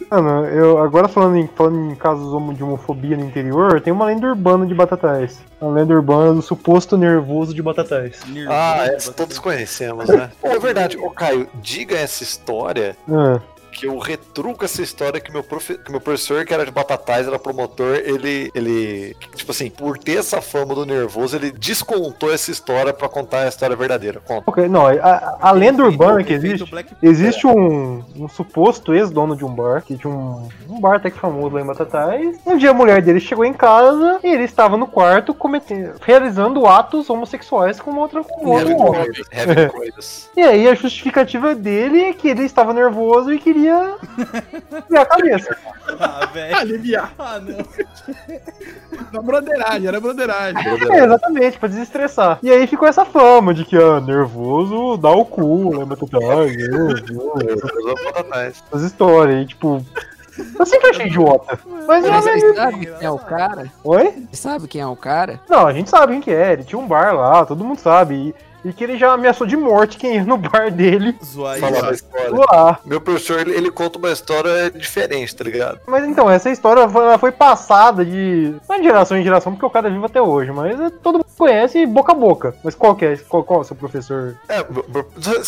[0.10, 4.28] Mano, eu, agora falando em, falando em casos de homofobia no interior, tem uma lenda
[4.28, 5.40] urbana de Batatais.
[5.60, 8.22] A lenda urbana do suposto nervoso de Batatais.
[8.48, 10.30] Ah, essa todos conhecemos, né?
[10.44, 10.98] É verdade.
[10.98, 13.40] Ô, Caio, diga essa história Ah,
[13.76, 15.78] que eu retruco essa história que meu, profe...
[15.78, 20.18] que meu professor, que era de Batatais, era promotor, ele, ele, tipo assim, por ter
[20.18, 24.22] essa fama do nervoso, ele descontou essa história pra contar a história verdadeira.
[24.26, 24.44] Conta.
[24.48, 26.66] ok, não, a, a lenda urbana que existe.
[27.02, 31.20] Existe um, um suposto ex-dono de um bar, que tinha um, um bar até que
[31.20, 32.38] famoso lá em Batatais.
[32.46, 36.66] Um dia a mulher dele chegou em casa e ele estava no quarto cometendo, realizando
[36.66, 39.06] atos homossexuais com outra com outro homem.
[39.06, 39.28] coisas.
[39.32, 40.30] Heavy coisas.
[40.38, 45.58] E aí a justificativa dele é que ele estava nervoso e queria virar a cabeça.
[46.00, 46.58] Ah, velho.
[46.58, 47.14] Aliviar.
[47.18, 47.58] Ah, não.
[49.12, 50.62] Na broderagem, era broderagem.
[50.92, 52.40] É, exatamente, pra desestressar.
[52.42, 57.34] E aí ficou essa fama de que, ah, nervoso dá o cu, lembra Batatais, Nervoso
[57.42, 58.64] é Batatais.
[58.68, 59.84] essas histórias aí, tipo.
[60.60, 61.58] Eu sempre achei idiota.
[61.66, 62.42] Mas Mas mas...
[62.42, 63.72] você sabe quem é o cara?
[63.86, 64.28] Oi?
[64.30, 65.40] Você sabe quem é o cara?
[65.50, 66.54] Não, a gente sabe quem que é.
[66.54, 68.36] Ele tinha um bar lá, todo mundo sabe.
[68.66, 72.04] E, que ele já ameaçou de morte quem ia no bar dele Zoar Falar isso.
[72.52, 72.80] lá.
[72.84, 75.80] Meu professor, ele, ele conta uma história diferente, tá ligado?
[75.86, 78.56] Mas então, essa história foi, ela foi passada de.
[78.68, 81.20] Não de geração em geração, porque o cara é vivo até hoje, mas é- todo
[81.20, 82.56] mundo conhece boca a boca.
[82.64, 83.18] Mas qual que é?
[83.18, 84.38] Qual, qual é o seu professor?
[84.50, 84.66] É,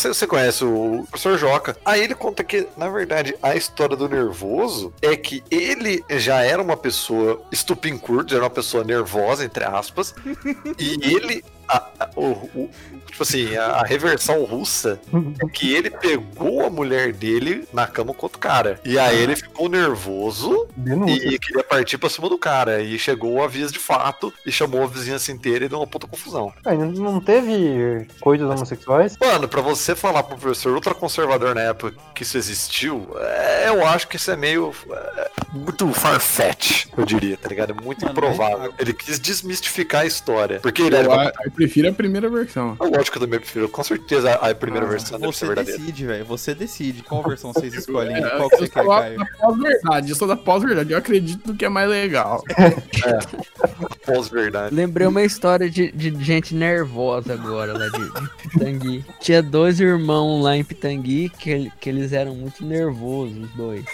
[0.08, 1.76] você conhece o professor Joca.
[1.84, 6.62] Aí ele conta que, na verdade, a história do nervoso é que ele já era
[6.62, 10.14] uma pessoa estupim-curto, já era uma pessoa nervosa, entre aspas,
[10.78, 11.44] e ele.
[11.68, 12.70] A- a- o, o-
[13.06, 15.00] tipo assim, a, a reversão russa
[15.42, 18.80] é que ele pegou a mulher dele na cama com outro cara.
[18.84, 21.28] E aí ele ficou nervoso Denúncia.
[21.28, 22.80] e queria partir pra cima do cara.
[22.80, 26.06] E chegou o aviso de fato e chamou a vizinhança inteira e deu uma puta
[26.06, 26.52] confusão.
[26.64, 29.16] Ah, não- teve coisas homossexuais?
[29.20, 34.06] Mano, pra você falar pro professor ultraconservador na época que isso existiu, é, eu acho
[34.08, 34.72] que isso é meio.
[34.90, 37.70] é, muito farfetch, eu diria, tá ligado?
[37.78, 38.72] É muito Mano, improvável.
[38.78, 40.60] Ele quis desmistificar a história.
[40.60, 41.28] Porque ele Eu, era.
[41.28, 42.76] a- prefiro a primeira versão.
[42.80, 46.24] Lógico que eu também prefiro, com certeza, a primeira versão deve ser Você decide, velho.
[46.24, 48.16] Você decide qual versão vocês escolhem.
[48.16, 49.18] É, Qual que eu você quer, sou da- Caio?
[49.18, 50.92] da pós-verdade, eu sou da pós-verdade.
[50.92, 52.42] Eu acredito no que é mais legal.
[54.06, 54.74] Pós-verdade.
[54.74, 59.04] Lembrei uma história de, de gente nervosa agora lá de, de Pitangui.
[59.20, 63.84] Tinha dois irmãos lá em Pitangui que, que eles eram muito nervosos, os dois.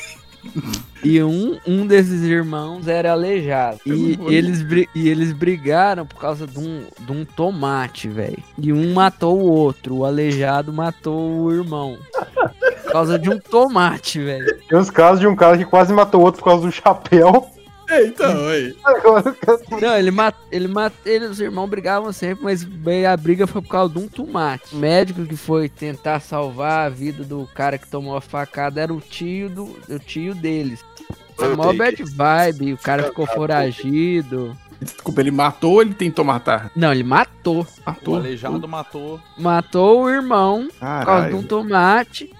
[1.02, 3.78] E um, um desses irmãos era aleijado.
[3.84, 4.64] E eles,
[4.94, 8.42] e eles brigaram por causa de um, de um tomate, velho.
[8.58, 9.96] E um matou o outro.
[9.96, 11.98] O aleijado matou o irmão.
[12.84, 14.58] Por causa de um tomate, velho.
[14.68, 17.53] Tem uns casos de um cara que quase matou o outro por causa do chapéu.
[17.88, 18.76] É, então, aí.
[19.80, 22.66] Não, ele mat, ele mat, ele, os irmãos brigavam sempre, mas
[23.10, 24.74] a briga foi por causa de um tomate.
[24.74, 28.92] O médico que foi tentar salvar a vida do cara que tomou a facada era
[28.92, 30.84] o tio do o tio deles.
[31.36, 34.56] Foi mó bad vibe, o cara ficou foragido.
[34.80, 36.70] Desculpa, ele matou ou ele tentou matar?
[36.76, 37.62] Não, ele matou.
[37.62, 38.16] O Matou.
[38.16, 39.20] aleijado matou.
[39.38, 41.42] Matou o irmão por causa de um Caralho.
[41.48, 42.30] tomate.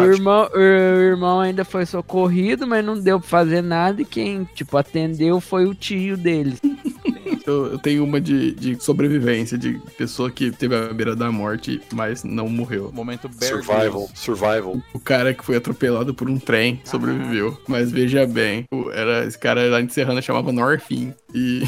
[0.00, 4.02] O irmão, o irmão ainda foi socorrido, mas não deu pra fazer nada.
[4.02, 6.60] E quem, tipo, atendeu foi o tio deles.
[7.46, 11.80] Eu, eu tenho uma de, de sobrevivência, de pessoa que teve a beira da morte,
[11.92, 12.90] mas não morreu.
[12.92, 13.80] Momento Bear Survival.
[13.90, 14.12] Grylls.
[14.14, 14.82] Survival.
[14.94, 17.58] O cara que foi atropelado por um trem sobreviveu.
[17.68, 21.12] Mas veja bem, o- era, esse cara lá em Serrana chamava Norfin.
[21.34, 21.62] E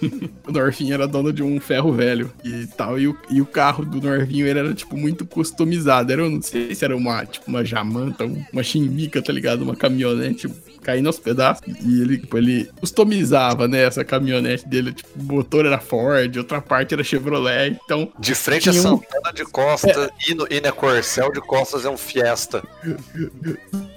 [0.46, 2.98] o Norfin era dono de um ferro velho e tal.
[2.98, 6.12] E o, e o carro do Norfinho ele era, tipo, muito customizado.
[6.12, 9.62] Era, eu não sei se era uma, tipo, uma jamanta, um- uma chimbica, tá ligado?
[9.62, 10.48] Uma caminhonete
[10.86, 11.62] caindo aos pedaços.
[11.66, 14.92] E ele, tipo, ele customizava, né, essa caminhonete dele.
[14.92, 17.76] Tipo, o motor era Ford, outra parte era Chevrolet.
[17.84, 21.40] Então, De frente é Tinha um- Santana de Costa e, no, e na Corcel de
[21.40, 22.62] Costas é um Fiesta.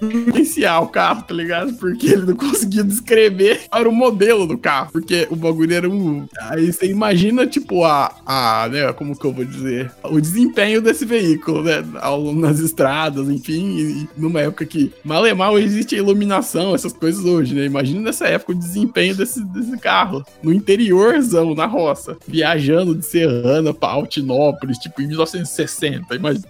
[0.02, 1.72] iniciar o carro, tá ligado?
[1.74, 4.90] Porque ele não conseguia descrever para o modelo do carro.
[4.92, 6.26] Porque o bagulho era um.
[6.40, 8.12] Aí você imagina, tipo, a.
[8.26, 9.90] a né, como que eu vou dizer?
[10.04, 11.84] O desempenho desse veículo, né?
[12.00, 13.78] Ao, nas estradas, enfim.
[13.78, 17.64] E, numa época que mal e mal existe a iluminação, essas coisas hoje, né?
[17.64, 20.24] Imagina nessa época o desempenho desse, desse carro.
[20.42, 22.16] No interiorzão, na roça.
[22.26, 26.14] Viajando de Serrana pra Altinópolis, tipo, em 1960.
[26.14, 26.46] Imagina,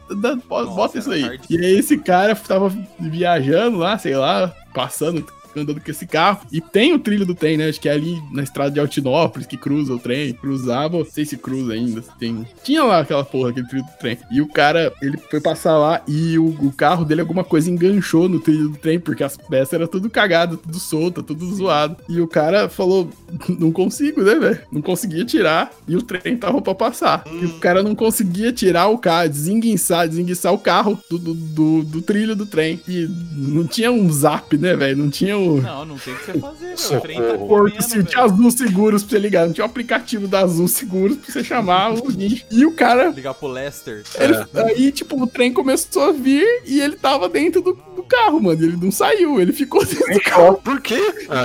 [0.49, 1.23] bota Nossa, isso aí.
[1.23, 1.41] hard.
[1.49, 5.25] E aí esse cara tava viajando lá, sei lá, passando
[5.57, 6.41] andando com esse carro.
[6.53, 7.69] E tem o trilho do trem, né?
[7.69, 10.33] Acho que é ali na estrada de Altinópolis que cruza o trem.
[10.35, 12.03] Cruzava, não sei se cruza ainda.
[12.19, 12.47] Tem...
[12.63, 14.19] Tinha lá aquela porra, aquele trilho do trem.
[14.31, 18.29] E o cara, ele foi passar lá e o, o carro dele, alguma coisa enganchou
[18.29, 21.97] no trilho do trem, porque as peças eram tudo cagado, tudo solta, tudo zoado.
[22.09, 23.11] E o cara falou:
[23.49, 24.61] Não consigo, né, velho?
[24.71, 25.71] Não conseguia tirar.
[25.87, 27.25] E o trem tava pra passar.
[27.41, 31.83] E o cara não conseguia tirar o carro, desenguiçar, desenguiçar o carro do, do, do-
[31.85, 32.81] do trilho do trem.
[32.89, 34.97] E não tinha um zap, né, velho?
[34.97, 36.97] Não tinha Não, não tem o que você fazer.
[36.97, 37.39] O trem tá.
[37.39, 38.21] Porto, velho.
[38.21, 39.47] Azul Seguros pra você ligar.
[39.47, 42.45] Não tinha o aplicativo da Azul Seguros pra você chamar o guincho.
[42.51, 43.09] E o cara.
[43.09, 44.03] Ligar pro Lester.
[44.19, 44.37] ele-
[44.67, 48.63] Aí, tipo, o trem começou a vir e ele tava dentro do, do carro, mano.
[48.63, 50.55] Ele não saiu, ele ficou dentro do carro.
[50.63, 51.01] Por quê?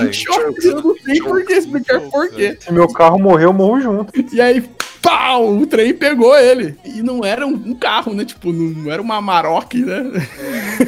[0.08, 2.56] Em choque, eu não sei por que explicar por quê.
[2.60, 4.12] Se meu carro morrer, eu morro junto.
[4.34, 4.62] E aí,
[5.02, 6.76] pau, o trem pegou ele.
[6.84, 8.24] E não era um, um carro, né?
[8.24, 10.04] Tipo, não era uma Maroc, né?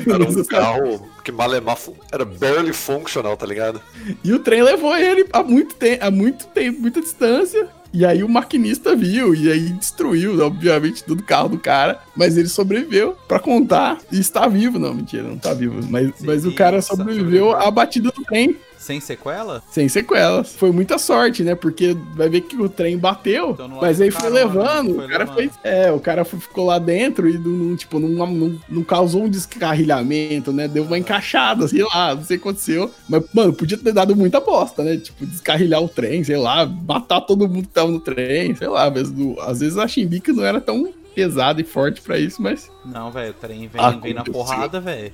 [0.07, 1.77] Era um carro que malemar
[2.11, 3.81] era barely functional, tá ligado?
[4.25, 7.69] E o trem levou ele a muito tempo, a muito tempo, muita distância.
[7.93, 12.01] E aí o maquinista viu e aí destruiu, obviamente, todo o carro do cara.
[12.17, 14.79] Mas ele sobreviveu pra contar e está vivo.
[14.79, 15.81] Não, mentira, não tá vivo.
[15.89, 17.53] Mas, mas o cara sobreviveu.
[17.53, 18.57] à batida do trem.
[18.79, 19.63] Sem sequela?
[19.71, 20.55] Sem sequelas.
[20.55, 21.55] Foi muita sorte, né?
[21.55, 24.95] Porque vai ver que o trem bateu, Então mas é aí foi carona, levando.
[24.95, 25.37] foi o cara levando.
[25.37, 25.53] fez.
[25.65, 30.53] É, o cara ficou lá dentro e não, tipo, não, não, não causou um descarrilhamento,
[30.53, 30.69] né?
[30.69, 32.91] Deu uma encaixada, sei lá, não sei o que aconteceu.
[33.09, 34.97] Mas, mano, podia ter dado muita bosta, né?
[34.97, 38.85] Tipo, descarrilhar o trem, sei lá, matar todo mundo que tava no trem, sei lá.
[38.87, 42.71] Às vezes, às vezes a Chimbica não era tão pesada e forte pra isso, mas.
[42.85, 45.13] Não, velho, o trem vem, Ah, vem na porrada, velho.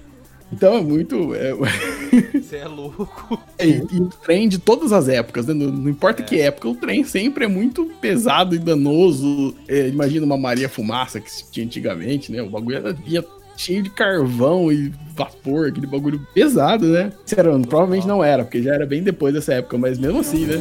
[0.55, 1.34] Então é muito.
[1.34, 1.52] É,
[2.32, 3.40] Você é louco.
[3.59, 5.55] E, e o trem de todas as épocas, né?
[5.55, 9.55] Não, não importa que época, o trem sempre é muito pesado e danoso.
[9.66, 12.40] É, imagina uma Maria Fumaça que se tinha antigamente, né?
[12.40, 13.24] O bagulho era, vinha
[13.57, 17.12] cheio de carvão e vapor, aquele bagulho pesado, né?
[17.24, 20.61] Sinceramente, provavelmente não era, porque já era bem depois dessa época, mas mesmo assim, né?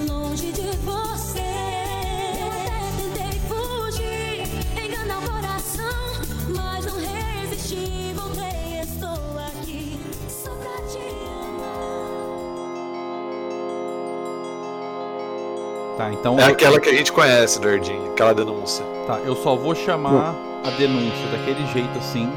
[16.24, 16.40] Então.
[16.40, 18.86] É aquela que a gente conhece, Nerdinho, aquela denúncia.
[19.06, 22.32] Tá, eu só vou chamar a denúncia daquele jeito assim.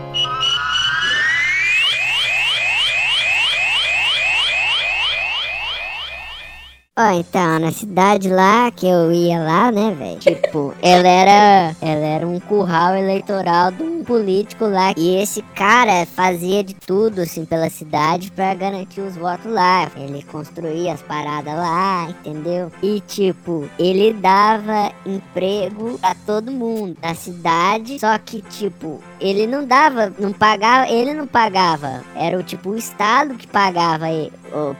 [6.98, 10.18] Ó, então, na cidade lá que eu ia lá, né, velho?
[10.18, 11.76] Tipo, ela era.
[11.82, 14.94] Ela era um curral eleitoral de um político lá.
[14.96, 19.90] E esse cara fazia de tudo, assim, pela cidade pra garantir os votos lá.
[19.94, 22.72] Ele construía as paradas lá, entendeu?
[22.82, 28.00] E, tipo, ele dava emprego pra todo mundo na cidade.
[28.00, 32.02] Só que, tipo, ele não dava, não pagava, ele não pagava.
[32.14, 34.06] Era o tipo o Estado que pagava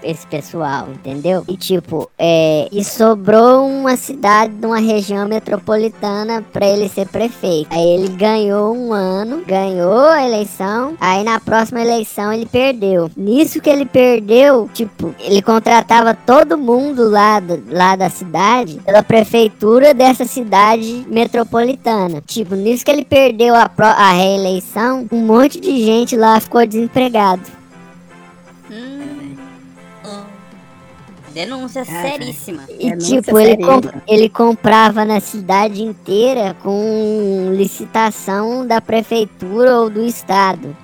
[0.02, 1.44] esse pessoal, entendeu?
[1.46, 7.68] E tipo, é, e sobrou uma cidade de uma região metropolitana pra ele ser prefeito.
[7.70, 13.10] Aí ele ganhou um ano, ganhou a eleição, aí na próxima eleição ele perdeu.
[13.16, 19.02] Nisso que ele perdeu, tipo, ele contratava todo mundo lá, do- lá da cidade pela
[19.02, 22.22] prefeitura dessa cidade metropolitana.
[22.26, 27.42] Tipo, nisso que ele perdeu a, a reeleição, um monte de gente lá ficou desempregado.
[31.36, 32.62] Denúncia seríssima.
[32.78, 39.90] E Denúncia tipo, ele, comp- ele comprava na cidade inteira com licitação da prefeitura ou
[39.90, 40.74] do estado.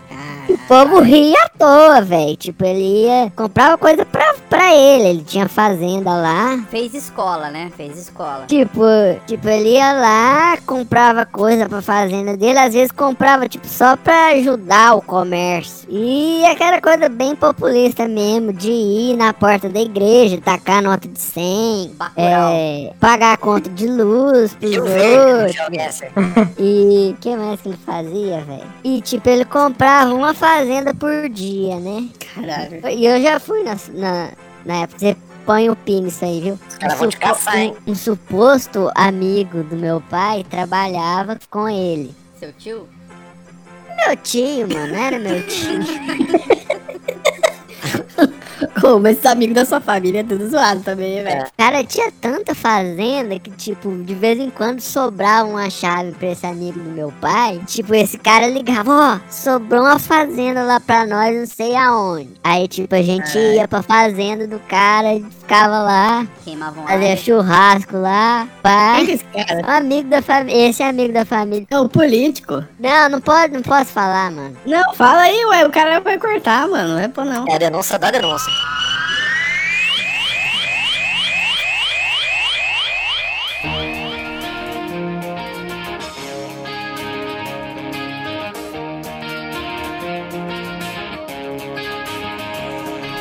[0.53, 2.37] O povo ria à toa, velho.
[2.37, 3.33] Tipo, ele ia.
[3.35, 5.09] comprava coisa pra, pra ele.
[5.09, 6.63] Ele tinha fazenda lá.
[6.71, 7.71] Fez escola, né?
[7.77, 8.45] Fez escola.
[8.47, 8.83] Tipo,
[9.27, 14.29] tipo, ele ia lá, comprava coisa pra fazenda dele, às vezes comprava, tipo, só pra
[14.33, 15.89] ajudar o comércio.
[15.91, 21.19] E aquela coisa bem populista mesmo, de ir na porta da igreja, tacar nota de
[21.21, 22.53] 100, Bacurau.
[22.53, 26.03] é, pagar a conta de luz pros outros.
[26.59, 28.67] E o que mais que ele fazia, velho?
[28.85, 32.09] E tipo, ele comprava uma fazenda por dia, né?
[32.35, 32.89] Caralho.
[32.89, 34.33] E eu já fui na, na,
[34.65, 34.99] na época.
[34.99, 35.17] Você
[35.47, 36.59] põe o pin nisso aí, viu?
[36.69, 37.77] Os caras vão te caçar, hein?
[37.87, 42.13] Um, um suposto amigo do meu pai trabalhava com ele.
[42.41, 42.89] Seu tio?
[44.05, 45.79] Meu tio, mano, era meu tio.
[48.81, 51.47] Como esses amigos da sua família é tudo zoado também, velho.
[51.57, 56.47] Cara, tinha tanta fazenda que, tipo, de vez em quando sobrava uma chave pra esse
[56.47, 57.61] amigo do meu pai.
[57.67, 62.31] Tipo, esse cara ligava, ó, sobrou uma fazenda lá pra nós, não sei aonde.
[62.43, 67.97] Aí, tipo, a gente ia pra fazenda do cara e ficava lá, Queimavam fazia churrasco
[67.97, 68.95] lá, pá.
[68.97, 69.67] Quem que é esse cara?
[69.67, 71.67] Um amigo da família, esse é amigo da família.
[71.71, 72.65] É um político.
[72.79, 74.57] Não, não pode, não posso falar, mano.
[74.67, 75.67] Não, fala aí, ué.
[75.67, 76.95] O cara vai cortar, mano.
[76.95, 77.47] Não é pô, não.
[77.49, 78.52] É a denúncia da denúncia.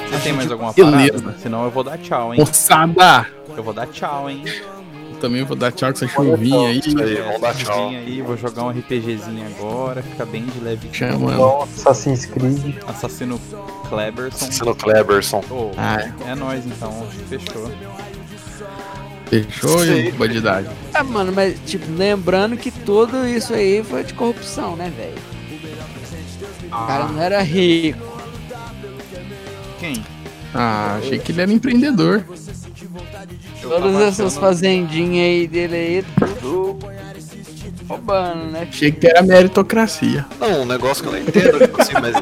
[0.09, 0.97] Você tem mais alguma parada?
[0.97, 1.35] Beleza.
[1.39, 2.39] Senão eu vou dar tchau, hein?
[2.39, 3.27] Moçada!
[3.55, 4.43] Eu vou dar tchau, hein?
[5.21, 6.79] Também vou dar tchau com essa chuvinha aí.
[6.79, 7.89] Isso aí, vamos dar tchau.
[7.89, 10.89] Aí, vou jogar um RPGzinho agora, fica bem de leve.
[10.91, 11.33] Chamando.
[11.33, 12.75] Igual Assassin's Creed.
[12.87, 13.39] Assassino
[13.87, 14.51] Kleberson.
[14.51, 15.43] Sendo Kleberson.
[15.51, 16.91] Oh, Ah, é nóis então,
[17.29, 17.69] fechou.
[19.29, 20.71] fechou e bandidagem.
[20.93, 25.17] Ah, mano, mas, tipo, lembrando que tudo isso aí foi de corrupção, né, velho?
[26.67, 27.99] O cara não era rico.
[29.79, 30.03] Quem?
[30.53, 32.25] Ah, achei que ele era empreendedor.
[33.61, 36.79] Todas essas fazendinhas aí dele aí, tudo
[37.87, 38.67] roubando, né?
[38.69, 40.25] Achei que era meritocracia.
[40.39, 42.15] Não, um negócio que eu não entendo, tipo assim, mas.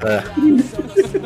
[0.00, 0.22] É.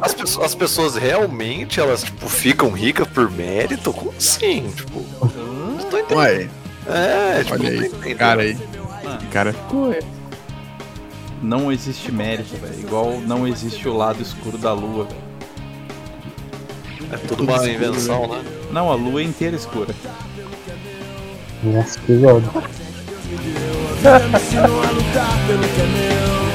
[0.01, 3.93] As, pessoas, as pessoas realmente, elas, tipo, ficam ricas por mérito?
[3.93, 4.71] Como assim?
[4.77, 5.05] Tipo.
[5.21, 6.19] Não tô entendendo.
[6.19, 6.49] Ué,
[6.89, 7.79] É, tipo, olha aí.
[7.87, 8.17] entendendo.
[8.19, 8.59] Cara aí.
[9.05, 9.97] Mano, cara ficou.
[11.43, 12.79] não existe mérito, velho.
[12.81, 15.33] Igual não existe o lado escuro da lua, velho.
[17.13, 18.43] É tudo uma invenção, né?
[18.73, 19.95] Não, a lua é inteira escura.
[21.63, 22.43] Nossa, pesado.
[24.31, 26.52] me ensinou a lutar pelo que é meu.